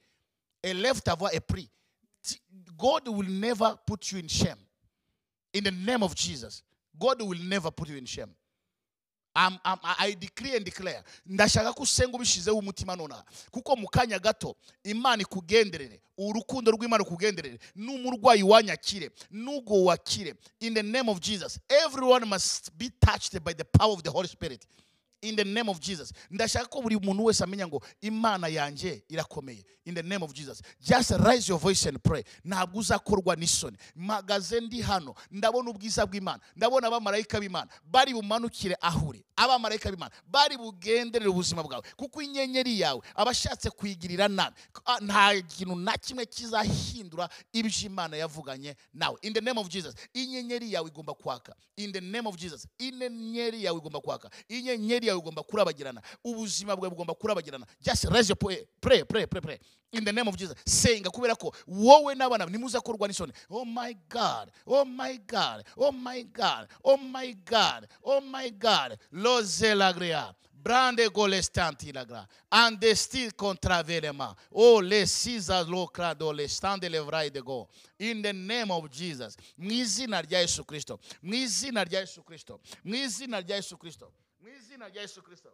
Ta 1.03 1.13
voix 1.15 1.29
et 1.31 1.39
prie 1.47 1.69
Ti- 2.23 2.39
god 2.75 3.07
will 3.07 3.29
never 3.29 3.77
put 3.85 4.11
you 4.11 4.17
in 4.19 4.27
shame. 4.27 4.57
In 5.53 5.63
the 5.63 5.71
name 5.71 6.03
of 6.03 6.15
Jesus, 6.15 6.63
God 6.99 7.21
will 7.21 7.39
never 7.39 7.71
put 7.71 7.89
you 7.89 7.97
in 7.97 8.05
shame. 8.05 8.29
I'm, 9.35 9.57
I'm, 9.65 9.79
I 9.83 10.15
decree 10.19 10.55
and 10.55 10.63
declare 10.65 11.03
ndashaka 11.25 11.73
ko 11.73 11.83
usenga 11.83 12.17
ubishizeho 12.17 12.57
umutima 12.57 12.95
nonaha 12.95 13.23
kuko 13.51 13.75
mu 13.75 13.87
kanya 13.87 14.19
gato 14.19 14.55
imana 14.83 15.23
ikugenderere 15.23 15.99
urukundo 16.17 16.71
rw'imana 16.71 17.03
ukugenderere 17.03 17.57
n'umurwayi 17.75 18.43
wanyakire 18.43 19.09
n'ubwo 19.31 19.83
wakire. 19.85 20.35
In 20.59 20.73
the 20.75 20.83
name 20.83 21.09
of 21.09 21.19
jesus 21.19 21.59
everyone 21.83 22.25
must 22.25 22.69
be 22.77 22.91
touched 23.01 23.39
by 23.43 23.53
the 23.53 23.65
power 23.65 23.93
of 23.93 24.03
the 24.03 24.11
holy 24.11 24.27
spirit. 24.27 24.67
In 25.23 25.35
the 25.35 25.43
name 25.43 25.69
of 25.69 25.79
jesus. 25.79 26.11
Ndashaka 26.31 26.65
ko 26.69 26.81
buri 26.81 26.97
muntu 26.99 27.23
wese 27.25 27.43
amenya 27.43 27.67
ngo 27.67 27.81
imana 28.01 28.47
yanjye 28.47 29.03
irakomeye. 29.09 29.63
In 29.85 29.93
the 29.95 30.03
name 30.03 30.23
of 30.23 30.33
jesus. 30.33 30.61
Just 30.81 31.11
raise 31.11 31.47
your 31.49 31.59
voice 31.59 31.85
and 31.85 32.01
pray. 32.03 32.23
Ntabwo 32.45 32.79
uzakorwa 32.79 33.35
n'isoni. 33.35 33.77
Mpagaze 33.95 34.59
ndi 34.61 34.81
hano. 34.81 35.15
Ndabona 35.31 35.69
ubwiza 35.69 36.05
bw'imana. 36.05 36.39
Ndabona 36.55 36.87
abamarayika 36.87 37.39
b'imana. 37.39 37.67
Bari 37.85 38.13
bumanukire 38.13 38.75
ahure. 38.81 39.23
Abamarayika 39.35 39.91
b'imana. 39.91 40.11
Bari 40.27 40.57
bugenderere 40.57 41.29
ubuzima 41.29 41.63
bwawe. 41.63 41.83
Kuko 41.97 42.21
inyenyeri 42.21 42.79
yawe 42.79 43.01
abashatse 43.15 43.69
kuyigirira 43.69 44.27
nabi. 44.27 44.55
Ah, 44.85 44.99
nta 45.01 45.41
kintu 45.41 45.75
na 45.75 45.97
kimwe 45.97 46.25
kizahindura 46.25 47.29
ibyo 47.53 47.71
imana 47.85 48.17
yavuganye 48.17 48.75
nawe. 48.93 49.17
In 49.21 49.33
the 49.33 49.41
name 49.41 49.57
of 49.59 49.67
jesus. 49.69 49.95
Inyenyeri 50.13 50.73
yawe 50.73 50.87
igomba 50.87 51.13
kwaka. 51.13 51.55
In 51.77 51.91
the 51.91 52.01
name 52.01 52.27
of 52.27 52.35
jesus. 52.37 52.67
Inyenyeri 52.79 53.63
yawe 53.63 53.77
igomba 53.79 53.99
kwaka. 54.01 54.29
Inyenyeri 54.49 55.07
yawe 55.13 55.21
igomba 55.21 55.43
kurabagirana. 55.43 56.01
Ubuzima 56.23 56.75
bwawe 56.75 56.89
bugomba 56.89 57.13
kurabagirana. 57.13 57.65
Just 57.81 58.05
raise 58.05 58.29
your 58.29 58.35
pray 58.35 58.65
pray 58.81 59.03
pray 59.03 59.25
pray 59.25 59.41
pray. 59.41 59.59
In 59.91 60.03
the 60.03 60.11
name 60.11 60.27
of 60.27 60.35
Jesus. 60.35 60.55
Senga 60.65 61.09
kubera 61.09 61.37
ko 61.37 61.53
wowe 61.67 62.15
n'abana 62.15 62.45
ntimuza 62.45 62.81
kurwa 62.81 63.07
n'isoni. 63.07 63.33
Oh 63.49 63.65
my 63.65 63.95
god. 64.09 64.51
Oh 64.65 64.85
my 64.85 65.17
god. 65.27 65.63
Oh 65.77 65.91
my 65.91 66.23
god. 66.23 66.67
Oh 66.83 66.97
my 66.97 67.33
god. 67.45 67.87
Oh 68.03 68.21
my 68.21 68.49
god. 68.49 68.97
Loze 69.11 69.75
lagrea. 69.75 70.33
Brande 70.63 71.09
golestanti 71.09 71.91
lagra. 71.91 72.25
Ande 72.49 72.95
sti 72.95 73.31
contravelema. 73.31 74.33
Oh 74.51 74.81
le 74.81 75.05
siza 75.05 75.61
lokra 75.63 76.17
do 76.17 76.31
le 76.31 76.47
stande 76.47 76.89
levrai 76.89 77.29
de 77.29 77.41
go. 77.41 77.67
In 77.99 78.21
the 78.21 78.31
name 78.31 78.71
of 78.71 78.89
Jesus. 78.89 79.35
Mu 79.57 79.69
izina 79.69 80.21
rya 80.21 80.39
Yesu 80.39 80.63
Kristo. 80.63 80.99
Mu 81.21 81.33
izina 81.33 81.83
rya 81.83 81.99
Yesu 81.99 82.23
Kristo. 82.23 82.59
Mu 82.83 82.95
izina 82.95 83.41
rya 83.41 83.57
Yesu 83.57 83.77
Kristo. 83.77 84.09
Mu 84.43 84.49
izina 84.49 84.87
rya 84.89 85.01
Yesu 85.01 85.21
Kristo. 85.23 85.49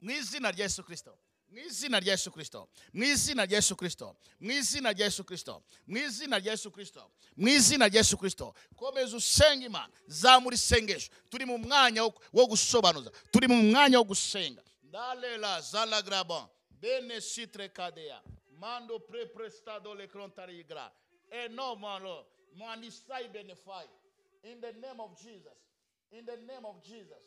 Mu 0.00 0.10
izina 0.10 0.50
rya 0.52 0.64
Yesu 0.64 0.82
Kristo. 0.84 1.18
Mu 1.48 1.58
izina 1.58 2.00
rya 2.00 2.12
Yesu 2.12 2.30
Kristo. 2.30 2.68
Mu 2.92 3.04
izina 3.04 3.44
rya 3.46 3.56
Yesu 3.56 3.76
Kristo. 3.76 4.14
Mu 4.40 4.50
izina 4.52 4.90
rya 4.92 5.04
Yesu 5.04 5.24
Kristo. 5.24 5.62
Mu 5.86 5.98
izina 5.98 6.38
rya 6.38 6.50
Yesu 6.52 6.70
Kristo. 6.70 7.10
Mu 7.36 7.48
izina 7.48 7.88
rya 7.88 7.98
Yesu 8.00 8.16
Kristo. 8.18 8.54
Komeza 8.76 9.16
usenga 9.16 9.66
Imana 9.66 9.88
zamura 10.06 10.54
isengesho. 10.54 11.10
Turi 11.30 11.44
mu 11.46 11.58
mwanya 11.58 12.02
wo- 12.32 12.46
gusobanuza 12.46 13.10
turi 13.32 13.48
mu 13.48 13.62
mwanya 13.62 13.98
wo 13.98 14.04
gusenga. 14.04 14.62
Ndalela 14.82 15.60
zalagraba 15.60 16.48
bene 16.80 17.20
sitre 17.20 17.68
kadea. 17.68 18.20
Mando 18.60 18.98
pre 18.98 19.26
prestado 19.26 19.94
le 19.94 20.06
crontarigra 20.08 20.90
enomalo 21.30 22.26
mandisai 22.56 23.28
benefai 23.32 23.86
in 24.44 24.60
the 24.60 24.72
name 24.72 25.00
of 25.00 25.16
Jesus. 25.22 25.58
In 26.12 26.24
the 26.24 26.36
name 26.36 26.64
of 26.64 26.82
Jesus. 26.82 27.22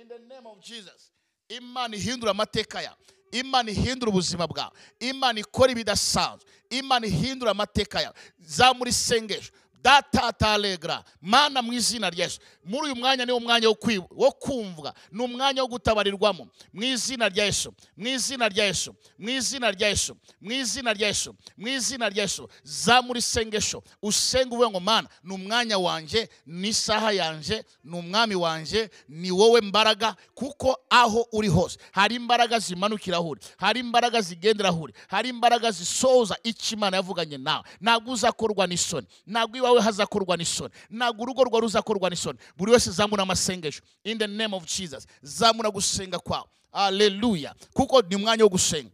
In 0.00 0.08
the 0.08 0.18
name 0.18 0.46
of 0.46 0.60
Jesus. 0.60 1.10
Imana 1.48 1.96
ihindura 1.96 2.30
amateka 2.30 2.82
yawe 2.82 2.96
imana 3.32 3.70
ihindura 3.70 4.10
ubuzima 4.10 4.46
bwawe 4.46 4.72
imana 5.00 5.40
ikora 5.40 5.72
ibidasanzwe. 5.72 6.50
Imana 6.70 7.06
ihindura 7.06 7.50
amateka 7.50 8.00
yawe 8.00 8.14
zamura 8.40 8.90
isengesho 8.90 9.52
datataregra 9.82 11.04
mana 11.20 11.62
mu 11.62 11.72
izina 11.72 12.10
rya 12.10 12.24
yesu. 12.24 12.40
Muri 12.66 12.86
uyu 12.86 12.96
mwanya 12.96 13.24
niwo 13.24 13.40
mwanya 13.40 13.68
wo 14.10 14.30
kumvwa. 14.32 14.94
Ni 15.12 15.22
umwanya 15.22 15.62
wo 15.62 15.68
gutabarirwamo. 15.68 16.46
Mu 16.72 16.82
izina 16.84 17.28
rya 17.28 17.44
yesu 17.44 17.72
mu 17.96 18.08
izina 18.08 18.48
rya 18.48 18.64
yesu 18.66 18.94
mu 19.18 19.28
izina 19.30 19.70
rya 19.70 19.88
yesu 19.88 20.16
mu 20.40 20.52
izina 20.52 20.92
rya 20.92 21.08
yesu 21.08 21.34
mu 21.56 21.68
izina 21.68 22.08
rya 22.08 22.22
yesu. 22.22 22.48
Zamura 22.62 23.18
isengesho. 23.18 23.82
Usenga 24.02 24.54
uvuga 24.54 24.70
ngo 24.70 24.80
mana 24.80 25.08
ni 25.24 25.34
umwanya 25.34 25.78
wanjye 25.78 26.28
ni 26.46 26.68
isaha 26.68 27.12
yanjye 27.12 27.64
ni 27.84 27.98
umwami 27.98 28.34
wanjye 28.34 28.90
ni 29.08 29.30
wowe 29.30 29.60
mbaraga 29.60 30.16
kuko 30.34 30.76
aho 30.90 31.26
uri 31.32 31.48
hose. 31.48 31.78
Hari 31.92 32.14
imbaraga 32.14 32.58
zimanukira 32.58 33.16
aho 33.16 33.28
uri 33.28 33.40
hari 33.58 33.80
imbaraga 33.80 34.20
zigendera 34.20 34.68
aho 34.68 34.80
uri 34.80 34.92
hari 35.08 35.28
imbaraga 35.28 35.70
zisoza 35.70 36.36
icyo 36.44 36.76
imana 36.76 36.96
yavuganye 36.96 37.38
nawe. 37.38 37.64
Ntabwo 37.80 38.12
uzakorwa 38.12 38.66
n'isoni 38.66 39.06
ntabwo 39.26 39.56
iwawe 39.56 39.80
hazakorwa 39.80 40.36
n'isoni 40.36 40.74
ntabwo 40.90 41.22
urugo 41.22 41.44
rwawe 41.44 41.60
ruzakorwa 41.60 42.10
n'isoni 42.10 42.38
buri 42.56 42.72
wese 42.72 42.90
zamura 42.90 43.22
amasengesho. 43.22 43.82
In 44.04 44.18
the 44.18 44.26
name 44.26 44.54
of 44.56 44.64
jesus 44.66 45.06
zamura 45.22 45.70
gusenga 45.70 46.18
kwawe 46.18 46.46
aleluya 46.72 47.54
kuko 47.72 48.02
ni 48.02 48.16
umwanya 48.16 48.44
wo 48.44 48.50
gusenga. 48.50 48.90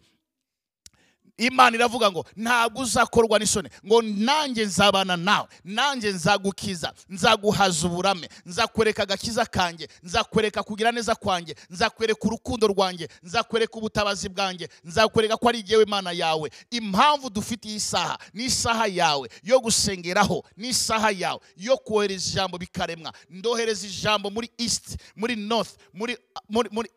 Imana 1.47 1.77
iravuga 1.77 2.11
ngo 2.11 2.25
ntabwo 2.37 2.83
uzakorwa 2.83 3.39
n'isoni. 3.39 3.69
Ngo 3.87 4.03
nanjye 4.03 4.65
nzabana 4.65 5.17
nawe 5.17 5.49
nanjye 5.65 6.13
nzagukiza 6.13 6.93
nzaguhaza 7.09 7.87
uburame 7.87 8.29
nzakwereka 8.47 9.03
agakiza 9.03 9.47
kanjye 9.47 9.89
nzakwereka 10.03 10.63
kugira 10.63 10.93
neza 10.93 11.15
kwanjye 11.15 11.55
nzakwereka 11.71 12.27
urukundo 12.27 12.67
rwanjye 12.67 13.09
nzakwereka 13.23 13.75
ubutabazi 13.79 14.29
bwanjye 14.29 14.69
nzakwereka 14.85 15.37
ko 15.37 15.49
ari 15.49 15.59
igihe 15.59 15.83
imana 15.83 16.13
yawe. 16.13 16.51
Impamvu 16.71 17.31
dufite 17.31 17.69
iyi 17.69 17.81
saha 17.81 18.19
ni 18.35 18.45
isaha 18.45 18.87
yawe 18.87 19.29
yo 19.43 19.61
gusengeraho 19.61 20.45
ni 20.57 20.69
isaha 20.69 21.11
yawe 21.11 21.41
yo 21.57 21.77
kohereza 21.77 22.31
ijambo 22.31 22.59
bikaremwa. 22.59 23.13
Ndohereza 23.31 23.87
ijambo 23.87 24.31
muri 24.31 24.51
east 24.59 24.97
muri 25.17 25.37
north 25.37 25.71
muri 25.95 26.17
muri 26.49 26.89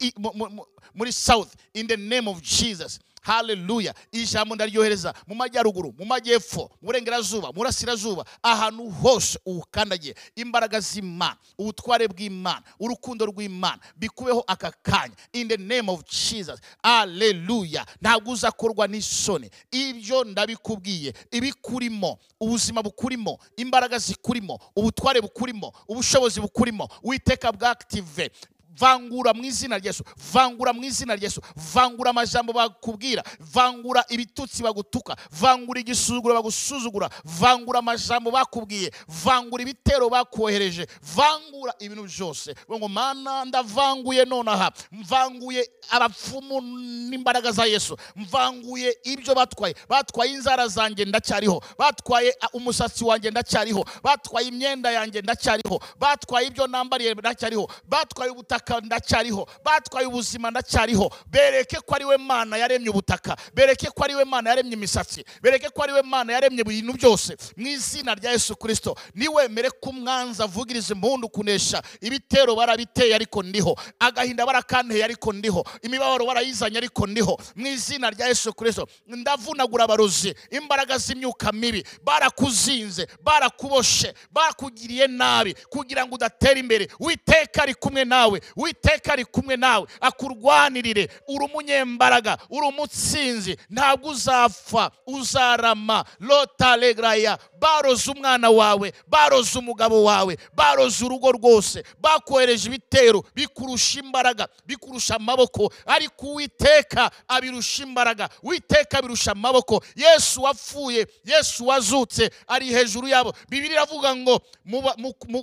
muri, 0.94 1.12
south 1.12 1.56
in 1.74 1.88
the 1.88 1.98
name 1.98 2.28
of 2.30 2.42
jesus. 2.42 3.00
Haleluya 3.26 3.94
ijambo 4.12 4.56
ndaryohereza. 4.56 5.14
Mu 5.28 5.36
majyaruguru 5.36 5.94
mu 6.00 6.06
majyepfo 6.06 6.60
mu 6.62 6.70
burengerazuba 6.88 7.48
mu 7.48 7.54
burasirazuba 7.54 8.26
ahantu 8.44 8.90
hose 8.90 9.40
ukandagiye 9.46 10.16
imbaraga 10.36 10.80
z'imana 10.80 11.38
ubutware 11.58 12.08
bw'imana 12.08 12.64
urukundo 12.80 13.26
rw'imana 13.26 13.80
bikubeho 13.98 14.44
aka 14.48 14.72
kanya. 14.72 15.16
In 15.34 15.48
the 15.48 15.58
name 15.58 15.90
of 15.92 16.04
jesus. 16.06 16.60
Haleluya 16.84 17.86
ntabwo 18.02 18.32
uzakorwa 18.32 18.88
n'isoni. 18.88 19.50
Ibyo 19.72 20.24
ndabikubwiye 20.24 21.14
ibikurimo 21.32 22.20
ubuzima 22.40 22.84
bukurimo 22.84 23.40
imbaraga 23.58 23.98
zikurimo 24.00 24.60
ubutware 24.76 25.22
bukurimo 25.22 25.74
ubushobozi 25.88 26.42
bukurimo 26.42 26.90
witeka 27.04 27.52
bwakitive 27.52 28.32
vangura 28.80 29.34
mu 29.34 29.44
izina 29.44 29.78
rya 29.78 29.90
Yesu. 29.90 30.04
Vangura 30.34 30.74
mu 30.74 30.84
izina 30.84 31.16
rya 31.16 31.26
Yesu. 31.28 31.42
Vangura 31.74 32.10
amajambo 32.10 32.54
bakubwira. 32.54 33.24
Vangura 33.40 34.04
ibitutsi 34.10 34.64
bagutuka. 34.64 35.16
Vangura 35.32 35.80
igisuzuguro 35.80 36.34
bagusuzugura. 36.36 37.10
Vangura 37.24 37.80
amajambo 37.80 38.32
bakubwiye. 38.32 38.92
Vangura 39.08 39.64
ibitero 39.64 40.10
bakohereje. 40.10 40.88
Vangura 41.16 41.74
ibintu 41.80 42.04
byose. 42.04 42.56
Ngo 42.72 42.88
mana 42.88 43.46
ndavanguye 43.46 44.26
nonaha. 44.26 44.72
Mvanguye 44.92 45.70
abapfumu 45.90 46.62
n'imbaraga 47.10 47.52
za 47.52 47.66
Yesu. 47.66 47.98
Mvanguye 48.16 48.98
ibyo 49.04 49.36
batwaye. 49.36 49.76
Batwaye 49.90 50.32
inzara 50.34 50.68
zanjye 50.68 51.06
ndacyariho. 51.06 51.62
Batwaye 51.78 52.36
umusatsi 52.54 53.04
wanjye 53.04 53.32
ndacyariho. 53.32 53.86
Batwaye 54.04 54.48
imyenda 54.48 54.92
yanjye 54.92 55.22
ndacyariho. 55.22 55.80
Batwaye 56.00 56.48
ibyo 56.48 56.68
nambariye 56.68 57.14
ndacyariho. 57.14 57.70
Batwaye 57.88 58.32
ubutaka 58.32 58.65
ndacyariho 58.74 59.48
batwaye 59.64 60.08
ubuzima 60.08 60.52
ndacyariho 60.52 61.10
bereke 61.28 61.78
ko 61.86 61.96
ari 61.96 62.06
we 62.06 62.18
mana 62.18 62.58
yaremye 62.58 62.90
ubutaka 62.90 63.36
bereke 63.54 63.88
ko 63.88 64.04
ari 64.04 64.16
we 64.16 64.24
mana 64.26 64.50
yaremye 64.50 64.74
imisatsi 64.74 65.24
bereke 65.42 65.70
ko 65.70 65.84
ari 65.84 65.94
we 65.94 66.02
mana 66.02 66.34
yaremye 66.34 66.62
ibintu 66.62 66.94
byose. 66.94 67.36
Mu 67.58 67.68
izina 67.68 68.16
rya 68.16 68.32
yesu 68.32 68.56
kirisito 68.56 68.96
niwemere 69.16 69.70
ko 69.70 69.90
umwanzi 69.90 70.44
avugiriza 70.44 70.94
impundu 70.94 71.30
kunesha 71.30 71.82
ibitero 72.02 72.56
barabiteye 72.56 73.16
ariko 73.16 73.44
ndiho 73.44 73.76
agahinda 74.00 74.46
barakanteye 74.46 75.04
ariko 75.04 75.34
ndiho 75.34 75.64
imibabaro 75.82 76.26
barayizanye 76.26 76.78
ariko 76.78 77.08
ndiho. 77.08 77.38
Mu 77.56 77.68
izina 77.68 78.10
rya 78.10 78.28
yesu 78.28 78.54
kirisito 78.54 78.88
ndavunagura 79.08 79.84
abarozi 79.84 80.34
imbaraga 80.52 80.98
z'imyuka 80.98 81.52
mibi 81.52 81.84
barakuzinze 82.04 83.08
barakuboshe 83.24 84.14
bakugiriye 84.32 85.08
nabi 85.08 85.54
kugira 85.70 86.06
ngo 86.06 86.16
udatera 86.16 86.60
imbere 86.60 86.88
witeka 87.00 87.64
ari 87.64 87.74
kumwe 87.76 88.06
nawe 88.06 88.42
witeka 88.56 89.14
ari 89.14 89.26
kumwe 89.26 89.58
nawe. 89.58 89.88
Akurwanirire. 90.02 91.10
Uri 91.28 91.46
umunyembaraga. 91.46 92.38
Uri 92.50 92.68
umutsinzi. 92.68 93.58
Ntabwo 93.70 94.10
uzapfa. 94.10 94.92
Uzarama. 95.08 96.06
Lotalegraya 96.20 97.38
baroze 97.66 98.12
umwana 98.12 98.50
wawe 98.50 98.94
baroze 99.08 99.60
umugabo 99.60 100.04
wawe 100.04 100.38
baroze 100.56 101.06
urugo 101.06 101.32
rwose 101.32 101.84
bakohereje 102.02 102.68
ibitero 102.70 103.24
bikurusha 103.36 104.00
imbaraga 104.00 104.48
bikurusha 104.66 105.16
amaboko. 105.16 105.74
Ariko 105.86 106.26
uwiteka 106.28 107.12
abirusha 107.28 107.84
imbaraga 107.84 108.30
witeka 108.44 108.98
abirusha 109.00 109.32
amaboko. 109.32 109.84
Yesu 109.96 110.44
wapfuye 110.44 111.08
yesu 111.26 111.68
wazutse 111.68 112.30
ari 112.48 112.66
hejuru 112.68 113.08
yabo. 113.08 113.34
Bibiri 113.50 113.74
iravuga 113.74 114.16
ngo 114.16 114.42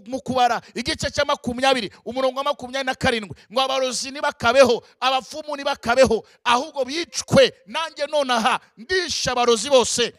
mu 0.07 0.21
kubara 0.21 0.61
igice 0.75 1.11
cya 1.11 1.25
makumyabiri 1.25 1.91
umurongo 2.05 2.39
wa 2.39 2.45
makumyabiri 2.45 2.87
na 2.87 2.95
karindwi. 2.95 3.35
Ngo 3.53 3.61
abarozi 3.61 4.11
ntibakabeho 4.11 4.83
abapfumu 5.01 5.57
ntibakabeho 5.57 6.25
ahubwo 6.45 6.85
bicwe. 6.85 7.53
Nanjye 7.67 8.07
nonaha 8.07 8.61
ndisha 8.79 9.33
abarozi 9.33 9.71
bose. 9.71 10.13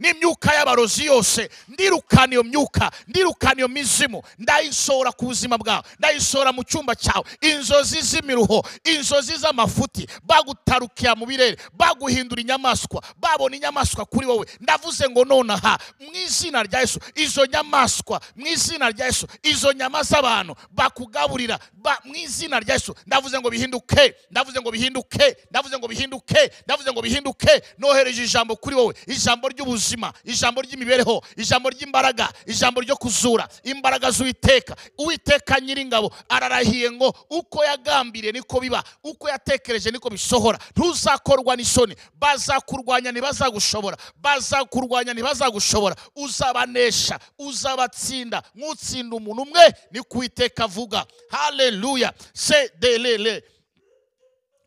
N'imyuka 0.00 0.54
y'abarozi 0.54 1.04
yose. 1.06 1.48
Ndirukana 1.68 2.32
iyo 2.32 2.42
myuka 2.44 2.90
ndirukana 3.08 3.54
iyo 3.60 3.68
mizimu. 3.68 4.22
Ndayisohora 4.38 5.12
ku 5.12 5.24
buzima 5.26 5.58
bwawe 5.58 5.82
ndayisohora 5.98 6.52
mu 6.52 6.64
cyumba 6.64 6.94
cyawe. 6.96 7.24
Inzozi 7.40 8.00
z'imiruho 8.02 8.64
inzozi 8.84 9.36
z'amafuti 9.36 10.06
bagutarukiya 10.24 11.14
mu 11.14 11.26
birere 11.26 11.56
baguhindura 11.72 12.40
inyamaswa 12.42 13.02
babona 13.20 13.56
inyamaswa 13.56 14.04
kuri 14.06 14.26
wowe. 14.26 14.46
Ndavuze 14.60 15.08
ngo 15.08 15.24
nonaha 15.24 15.78
mu 16.00 16.08
izina 16.24 16.62
rya 16.62 16.80
yesu 16.80 16.98
izo 17.14 17.46
nyamaswa 17.46 18.20
mu 18.36 18.46
izina 18.46 18.90
rya 18.90 19.06
yesu 19.06 19.26
izo 19.42 19.72
nyama 19.72 20.02
z'abantu 20.02 20.56
bakugaburira 20.70 21.58
ba- 21.72 21.98
mu 22.04 22.14
izina 22.16 22.60
rya 22.60 22.74
yesu. 22.74 22.94
Ndavuze 23.06 23.38
ngo 23.40 23.50
bihinduke 23.50 24.14
ndavuze 24.30 24.60
ngo 24.60 24.70
bihinduke 24.70 25.36
ndavuze 25.50 25.76
ngo 25.78 25.88
bihinduke 25.88 26.50
ndavuze 26.64 26.92
ngo 26.92 27.02
bihinduke. 27.02 27.62
Nohereje 27.78 28.24
ijambo 28.24 28.56
kuri 28.56 28.76
wowe 28.76 28.94
ijambo 29.06 29.48
ry'ubuzima. 29.48 29.89
Ry'ubuzima 29.90 30.12
ijambo 30.24 30.60
ry'imibereho 30.62 31.22
ijambo 31.36 31.70
ry'imbaraga 31.70 32.28
ijambo 32.46 32.80
ryo 32.80 32.96
kuzura 32.96 33.48
imbaraga 33.64 34.10
z'uwiteka. 34.10 34.76
Uwiteka 34.98 35.60
nyiringabo 35.60 36.12
ararahiye 36.28 36.90
ngo 36.90 37.14
uko 37.30 37.64
yagambiriye 37.64 38.32
niko 38.32 38.60
biba 38.60 38.84
uko 39.04 39.28
yatekereje 39.28 39.90
niko 39.90 40.10
bisohora. 40.10 40.58
Ntuzakorwa 40.76 41.56
n'isoni. 41.56 41.96
Bazakurwanya 42.14 43.12
ntibazagushobora. 43.12 43.96
Bazakurwanya 44.16 45.12
ntibazagushobora. 45.14 45.96
Uzabanesha 46.16 47.18
uzabatsinda. 47.38 48.42
Nk'utsinda 48.54 49.16
umuntu 49.16 49.42
umwe 49.42 49.74
niko 49.90 50.18
uwiteka 50.18 50.64
avuga. 50.64 51.04
Haleluya 51.30 52.12
se 52.34 52.70
delele 52.78 53.42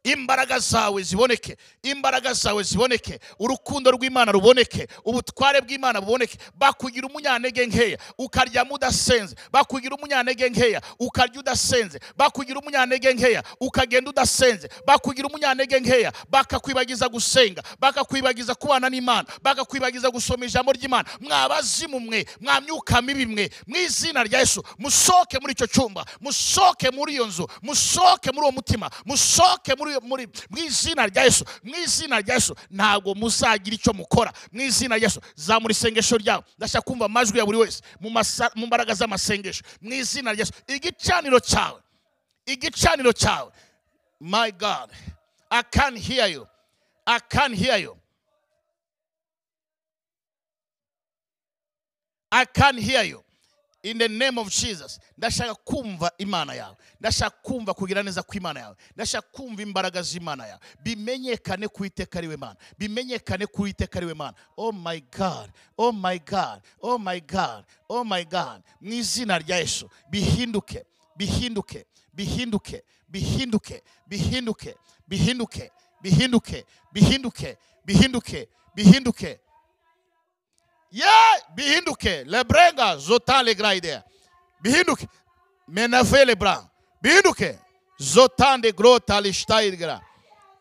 imbaraga 0.03 0.59
zawe 0.59 1.03
ziboneke. 1.03 1.57
Imbaraga 1.83 2.33
zawe 2.33 2.63
ziboneke. 2.63 3.19
Urukundo 3.39 3.91
rw'imana 3.91 4.31
ruboneke. 4.31 4.87
Ubutware 5.05 5.61
bw'imana 5.61 6.01
buboneke. 6.01 6.37
Bakugira 6.55 7.07
umunyantege 7.07 7.65
nkeya. 7.65 7.97
Ukaryamo 8.17 8.75
udasenze 8.75 9.35
bakugira 9.51 9.95
umunyantege 9.95 10.49
nkeya. 10.49 10.81
Ukarya 10.99 11.39
udasenze. 11.39 11.99
Bakugira 12.17 12.59
umunyantege 12.59 13.13
nkeya. 13.13 13.43
Ukagenda 13.59 14.09
udasenze. 14.09 14.69
Bakugira 14.85 15.27
umunyantege 15.27 15.79
nkeya. 15.79 16.13
Bakakwibagiza 16.29 17.09
gusenga. 17.09 17.63
Bakakwibagiza 17.79 18.55
kubana 18.55 18.89
n'imana. 18.89 19.25
Bakakwibagiza 19.41 20.09
gusoma 20.11 20.45
ijambo 20.45 20.71
ry'imana. 20.71 21.09
Mwabazimu 21.19 21.99
mwe. 21.99 22.25
Mwamyuka 22.41 23.01
mibi 23.01 23.25
mwe. 23.25 23.49
Mu 23.67 23.75
izina 23.77 24.23
rya 24.23 24.39
yesu. 24.39 24.63
Musohoke 24.77 25.39
muri 25.39 25.53
icyo 25.53 25.67
cyumba. 25.67 26.05
Musohoke 26.21 26.91
muri 26.91 27.13
iyo 27.13 27.25
nzu. 27.27 27.47
Musohoke 27.61 28.31
muri 28.31 28.41
uwo 28.43 28.51
mutima. 28.51 28.89
Musohoke 29.05 29.75
muri 29.75 29.92
mu 30.01 30.57
izina 30.57 31.07
rya 31.07 31.23
yesu 31.23 31.45
mu 31.63 31.75
izina 31.75 32.21
rya 32.21 32.33
yesu 32.33 32.55
ntabwo 32.69 33.15
muzagira 33.15 33.75
icyo 33.75 33.93
mukora. 33.93 34.33
Mu 34.51 34.61
izina 34.61 34.95
rya 34.97 35.05
yesu 35.07 35.21
zamura 35.35 35.71
isengesho 35.71 36.17
ryawe. 36.17 36.43
Ndashaka 36.57 36.81
kumva 36.85 37.05
amajwi 37.05 37.39
ya 37.39 37.45
buri 37.45 37.57
wese. 37.57 37.81
Mu 37.99 38.65
mbaraga 38.67 38.93
z'amasengesho. 38.93 39.63
Mu 39.81 39.93
izina 39.93 40.33
rya 40.33 40.39
yesu. 40.39 40.53
Igicaniro 40.67 41.39
cyawe. 41.39 41.79
Igicaniro 42.45 43.13
cyawe. 43.13 43.51
My 44.19 44.51
god 44.51 44.89
i 45.53 45.61
can 45.61 45.95
hear 45.95 46.25
you. 46.25 46.47
I 47.05 47.19
can 47.19 47.53
hear 47.53 47.77
you. 47.77 47.95
I 52.31 52.45
can 52.45 52.75
hear 52.75 53.03
you. 53.03 53.22
In 53.83 53.97
the 53.97 54.07
name 54.07 54.37
of 54.41 54.49
jesus 54.49 54.99
ndashaka 55.17 55.55
kumva 55.55 56.11
imana 56.17 56.53
yawe 56.53 56.75
ndashaka 56.99 57.37
kumva 57.41 57.73
kugira 57.73 58.03
neza 58.03 58.23
kw'imana 58.23 58.59
yawe 58.59 58.75
ndashaka 58.95 59.27
kumva 59.31 59.61
imbaraga 59.61 60.01
z'imana 60.01 60.47
yawe 60.47 60.59
bimenyekane 60.83 61.67
ku 61.67 61.85
iteka 61.85 62.19
ari 62.19 62.27
we 62.27 62.37
mana 62.37 62.55
bimenyekane 62.79 63.45
ku 63.45 63.67
iteka 63.67 63.97
ari 63.99 64.05
we 64.05 64.13
mana 64.13 64.33
oh 64.57 64.71
my 64.71 65.01
god 65.17 65.51
oh 65.77 65.91
my 65.91 66.19
god 66.19 66.61
oh 66.81 66.97
my 66.97 67.19
god 67.19 67.65
oh 67.89 68.03
my 68.03 68.23
god 68.25 68.63
mu 68.81 68.93
izina 68.93 69.39
rya 69.39 69.57
yesu 69.57 69.89
bihinduke 70.09 70.85
bihinduke 71.15 71.85
bihinduke 72.13 72.83
bihinduke 73.09 73.83
bihinduke 74.07 74.75
bihinduke 75.07 75.71
bihinduke 76.01 76.65
bihinduke 76.93 77.57
bihinduke 77.85 78.47
bihinduke 78.75 79.39
ye 80.93 81.09
bihinduke 81.55 82.23
lebrenga 82.25 82.97
zotan 82.97 83.45
legraide 83.45 84.01
bihinduke 84.63 85.07
menave 85.67 86.25
lebra 86.25 86.61
bihinduke 87.01 87.57
zotan 87.99 88.61
de 88.61 88.71
grota 88.71 89.21
lishtaidgra 89.21 89.99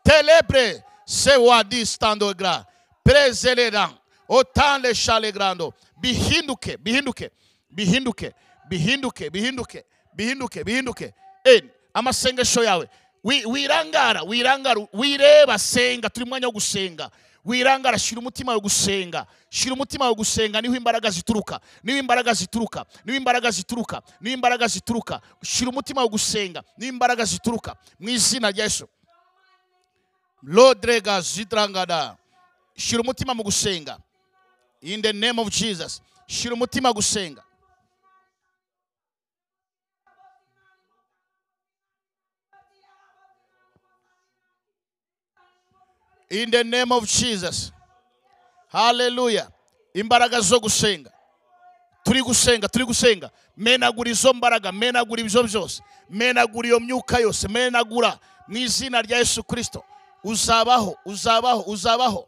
telebre 0.03 0.83
se 1.05 1.37
wadi 1.37 1.85
stando 1.85 2.33
gra. 2.33 2.65
Prezeleran 3.03 3.91
otan 4.29 4.81
le 4.81 4.93
shalegrando 4.93 5.73
bihinduke 6.01 6.77
bihinduke 6.77 7.29
bihinduke 7.69 8.31
bihinduke 8.69 9.29
bihinduke 9.29 9.83
bihinduke 10.15 10.63
bihinduke. 10.63 11.13
Eh, 11.45 11.61
amasengesho 11.93 12.63
yawe. 12.63 12.87
Wi- 13.23 13.45
wirangara 13.45 14.21
wirangara 14.23 14.87
wireba 14.93 15.59
senga 15.59 16.09
turi 16.09 16.25
mwanya 16.25 16.47
wo 16.47 16.53
gusenga. 16.53 17.09
Wirangara 17.45 17.97
shyira 17.99 18.19
umutima 18.21 18.51
wawe 18.51 18.61
gusenga. 18.61 19.27
Shyira 19.49 19.73
umutima 19.75 20.05
wawe 20.05 20.15
gusenga 20.15 20.61
ni 20.61 20.67
ho 20.67 20.75
imbaraga 20.75 21.09
zituruka. 21.09 21.59
Niho 21.83 21.97
imbaraga 21.99 22.33
zituruka 22.33 22.85
ni 23.05 23.11
ho 23.11 23.17
imbaraga 23.17 23.51
zituruka 23.51 24.01
ni 24.21 24.29
ho 24.29 24.33
imbaraga 24.33 24.67
zituruka. 24.67 25.21
Shyira 25.43 25.71
umutima 25.71 26.01
wawe 26.01 26.09
gusenga 26.11 26.63
ni 26.77 26.85
ho 26.85 26.93
imbaraga 26.93 27.25
zituruka. 27.25 27.75
Mu 27.99 28.09
izina 28.09 28.51
rya 28.51 28.63
yesu. 28.63 28.87
Lodrega 30.43 31.21
zidrangada 31.21 32.17
shyira 32.75 33.01
umutima 33.01 33.33
mu 33.33 33.43
gusenga. 33.43 33.97
In 34.81 35.01
the 35.01 35.13
name 35.13 35.39
of 35.39 35.49
jesus. 35.49 36.01
Shyira 36.27 36.53
umutima 36.55 36.91
gusenga. 36.93 37.43
In 46.33 46.49
the 46.49 46.63
name 46.63 46.91
of 46.91 47.05
jesus. 47.07 47.71
Haleluya 48.73 49.47
imbaraga 49.93 50.41
zo 50.41 50.59
gusenga. 50.59 51.11
Turi 52.03 52.21
gusenga 52.21 52.67
turi 52.67 52.85
gusenga. 52.85 53.29
Menagura 53.57 54.09
izo 54.11 54.33
mbaraga 54.33 54.71
menagura 54.71 55.21
ibyo 55.21 55.43
byose. 55.43 55.81
Menagura 56.09 56.67
iyo 56.67 56.79
myuka 56.79 57.19
yose 57.19 57.47
menagura 57.47 58.19
mu 58.47 58.57
izina 58.57 59.01
rya 59.01 59.17
yesu 59.17 59.43
kirisito 59.43 59.83
uzabaho 60.23 60.97
uzabaho 61.05 61.61
uzabaho. 61.61 62.27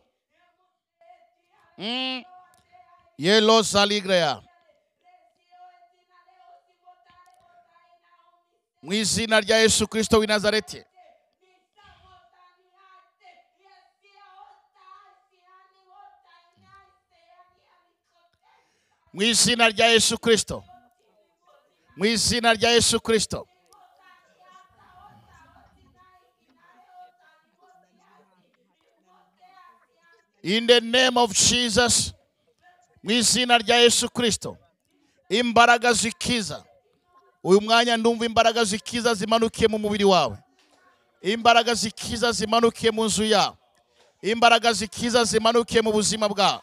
Mm. 1.78 2.24
yelo 3.18 3.62
zaligreya 3.62 4.42
mu 8.82 8.94
izina 8.94 9.42
rya 9.42 9.58
yesu 9.58 9.88
kirisito 9.88 10.20
w'i 10.20 10.28
nazareti. 10.28 10.84
Mu 19.16 19.22
izina 19.32 19.66
rya 19.74 19.88
yesu 19.94 20.16
kirisito 20.24 20.58
mu 21.98 22.04
izina 22.14 22.50
rya 22.58 22.70
yesu 22.76 22.98
kirisito 23.06 23.42
in 30.44 30.68
the 30.68 30.80
name 30.82 31.18
of 31.18 31.34
jesus 31.34 32.14
mu 33.04 33.12
izina 33.12 33.58
rya 33.58 33.76
yesu 33.78 34.10
kirisito 34.10 34.58
imbaraga 35.30 35.94
zikiza. 35.94 36.64
Uyu 37.44 37.62
mwanya 37.62 37.98
ndumva 37.98 38.26
imbaraga 38.26 38.64
zikiza 38.64 39.14
zimanukiye 39.14 39.68
mu 39.68 39.78
mubiri 39.80 40.04
wawe. 40.06 40.38
Imbaraga 41.22 41.74
zikiza 41.74 42.32
zimanukiye 42.32 42.92
mu 42.92 43.06
nzu 43.06 43.24
yawe 43.24 43.56
imbaraga 44.22 44.74
zikiza 44.74 45.24
zimanukiye 45.24 45.82
mu 45.82 45.92
buzima 45.92 46.30
bwawe 46.30 46.62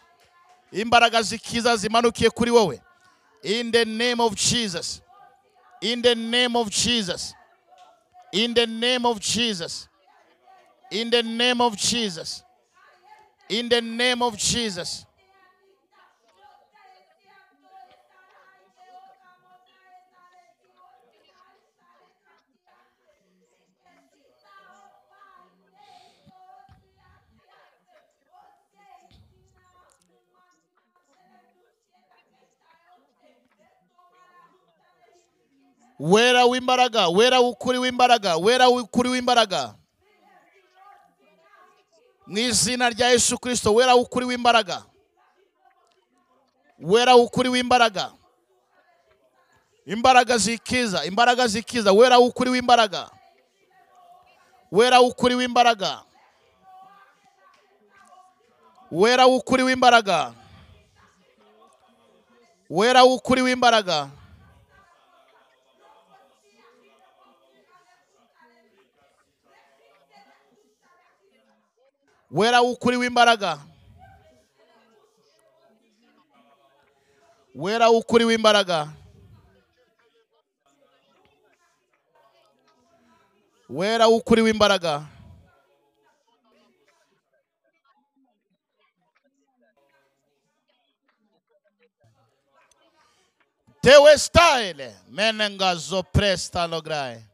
imbaraga 0.73 1.23
zikiza 1.23 1.77
zimanukiye 1.77 2.31
kuri 2.31 2.51
wowe. 2.51 2.83
In 3.43 3.73
the 3.73 3.85
name 3.85 4.23
of 4.23 4.35
jesus. 4.35 5.03
In 5.81 6.03
the 6.03 6.15
name 6.15 6.59
of 6.59 6.69
jesus. 6.71 7.35
In 8.33 8.55
the 8.55 8.67
name 8.67 9.09
of 9.09 9.21
jesus. 9.21 9.89
In 10.91 11.11
the 11.11 11.23
name 11.23 11.61
of 11.61 11.77
jesus. 11.77 12.45
In 13.49 13.69
the 13.69 13.81
name 13.81 14.23
of 14.23 14.37
jesus. 14.37 15.07
Wera 36.03 36.45
w'imbaraga 36.47 37.09
wera 37.09 37.39
w'ukuri 37.41 37.79
w'imbaraga 37.79 38.37
wera 38.37 38.67
w'ukuri 38.69 39.09
w'imbaraga. 39.09 39.75
Mu 42.27 42.39
izina 42.39 42.91
rya 42.91 43.09
yesu 43.15 43.39
kirisito 43.39 43.75
wera 43.75 43.95
w'ukuri 43.95 44.27
w'imbaraga. 44.27 44.83
Wera 46.79 47.15
w'ukuri 47.15 47.49
w'imbaraga. 47.49 48.11
Imbaraga 49.87 50.39
zikiza 50.39 51.05
imbaraga 51.05 51.47
zikiza. 51.47 51.93
Wera 51.93 52.19
w'ukuri 52.19 52.51
w'imbaraga. 52.51 53.11
Wera 54.73 54.99
w'ukuri 55.01 55.35
w'imbaraga. 55.35 56.03
Wera 58.91 59.27
w'ukuri 59.27 59.63
w'imbaraga. 59.63 60.35
Wera 62.71 63.03
w'ukuri 63.05 63.43
w'imbaraga. 63.43 64.11
Wera 72.33 72.59
w'ukuri 72.65 72.97
w'imbaraga. 73.01 73.53
Wera 77.63 77.87
w'ukuri 77.93 78.25
w'imbaraga. 78.29 78.79
Wera 83.79 84.05
w'ukuri 84.11 84.41
w'imbaraga. 84.47 84.95
Tewe 93.83 94.19
style. 94.19 94.95
Menengazo 95.09 96.03
presta 96.03 96.67
lograi 96.67 97.32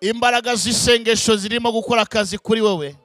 imbaraga 0.00 0.54
z'isengesho 0.56 1.36
zirimo 1.36 1.72
gukora 1.72 2.02
akazi 2.02 2.38
kuri 2.38 2.60
wowe 2.60 2.96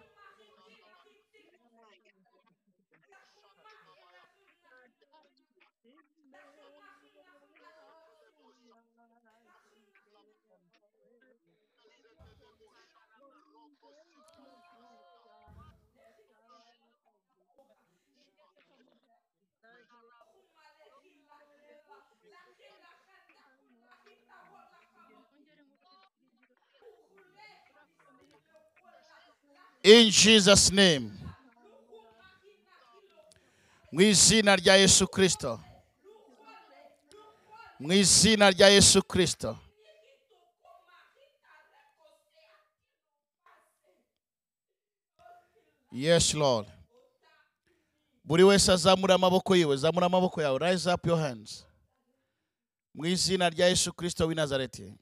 in 29.86 30.10
jesus 30.10 30.72
name. 30.72 31.12
Mu 33.92 34.02
izina 34.02 34.56
rya 34.56 34.76
yesu 34.76 35.08
kirisito 35.08 35.60
mu 37.80 37.94
izina 37.94 38.50
rya 38.52 38.68
yesu 38.70 39.02
kirisito 39.02 39.58
yes 45.92 46.34
lord. 46.34 46.68
Buri 48.24 48.44
wese 48.44 48.72
azamura 48.72 49.16
amaboko 49.16 49.56
yiwe 49.56 49.78
zamura 49.78 50.06
amaboko 50.06 50.42
yawe. 50.42 50.60
Rise 50.60 50.94
up 50.94 51.06
your 51.06 51.20
hands. 51.20 51.66
Mu 52.94 53.06
izina 53.06 53.50
rya 53.50 53.68
yesu 53.68 53.94
kirisito 53.94 54.28
w'i 54.28 54.36
nazareti. 54.36 54.94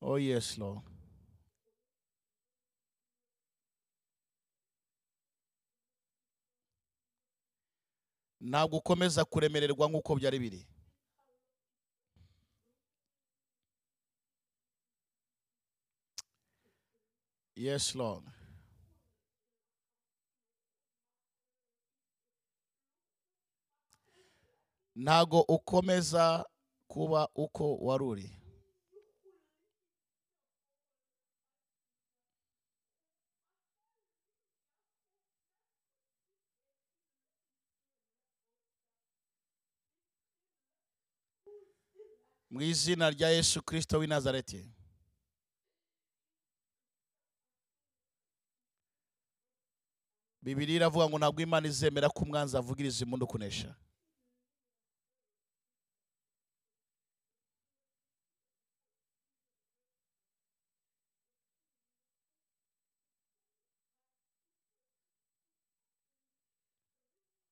Oh 0.00 0.18
yes 0.18 0.58
lord. 0.58 0.97
Ntabwo 8.40 8.76
ukomeza 8.78 9.24
kuremererwa 9.24 9.84
nk'uko 9.88 10.10
byari 10.18 10.38
biri. 10.38 10.60
Yes 17.56 17.94
lord. 17.94 18.24
Ntabwo 24.96 25.40
ukomeza 25.40 26.44
kuba 26.88 27.28
uko 27.34 27.76
wari 27.76 28.04
uri. 28.04 28.37
Mu 42.50 42.60
izina 42.70 43.06
rya 43.14 43.28
yesu 43.36 43.56
kirisito 43.66 43.94
w'i 43.98 44.08
nazareti. 44.08 44.60
Bibiri 50.44 50.72
iravuga 50.74 51.04
ngo 51.08 51.16
ntabwo 51.18 51.40
imana 51.46 51.66
izemera 51.72 52.08
ko 52.14 52.18
umwanzi 52.24 52.54
avugiriza 52.56 52.98
impundu 53.04 53.26
kunesha. 53.32 53.70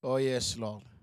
Oh 0.03 0.17
yes 0.17 0.55
lord. 0.57 0.96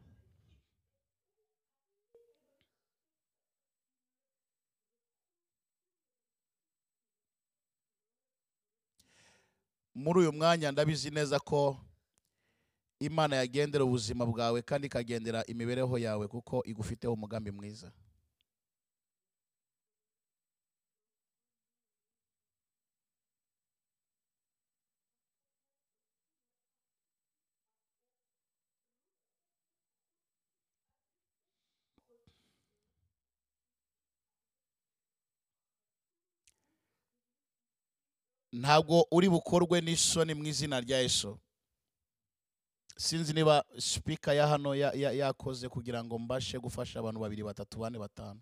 Muri 9.94 10.18
uyu 10.20 10.32
mwanya 10.32 10.72
ndabizi 10.72 11.10
neza 11.10 11.38
ko 11.40 11.76
imana 13.00 13.36
yagendera 13.36 13.84
ubuzima 13.84 14.26
bwawe 14.26 14.62
kandi 14.62 14.86
ikagendera 14.86 15.44
imibereho 15.46 15.98
yawe 15.98 16.28
kuko 16.28 16.62
igufiteho 16.66 17.12
umugambi 17.14 17.50
mwiza. 17.50 17.92
Ntabwo 38.54 39.06
uri 39.10 39.28
bukorwe 39.28 39.80
n'isoni 39.82 40.34
mu 40.34 40.46
izina 40.46 40.80
rya 40.80 40.98
yesu. 41.02 41.38
Sinzi 42.96 43.32
niba 43.34 43.64
sipika 43.78 44.30
ya 44.34 44.46
hano 44.46 44.74
ya- 44.74 44.92
ya- 44.94 45.12
yakoze 45.12 45.68
kugira 45.68 46.04
ngo 46.04 46.18
mbashe 46.18 46.58
gufasha 46.58 46.98
abantu 47.02 47.20
babiri 47.20 47.42
batatu 47.42 47.78
bane 47.78 47.98
batanu. 47.98 48.40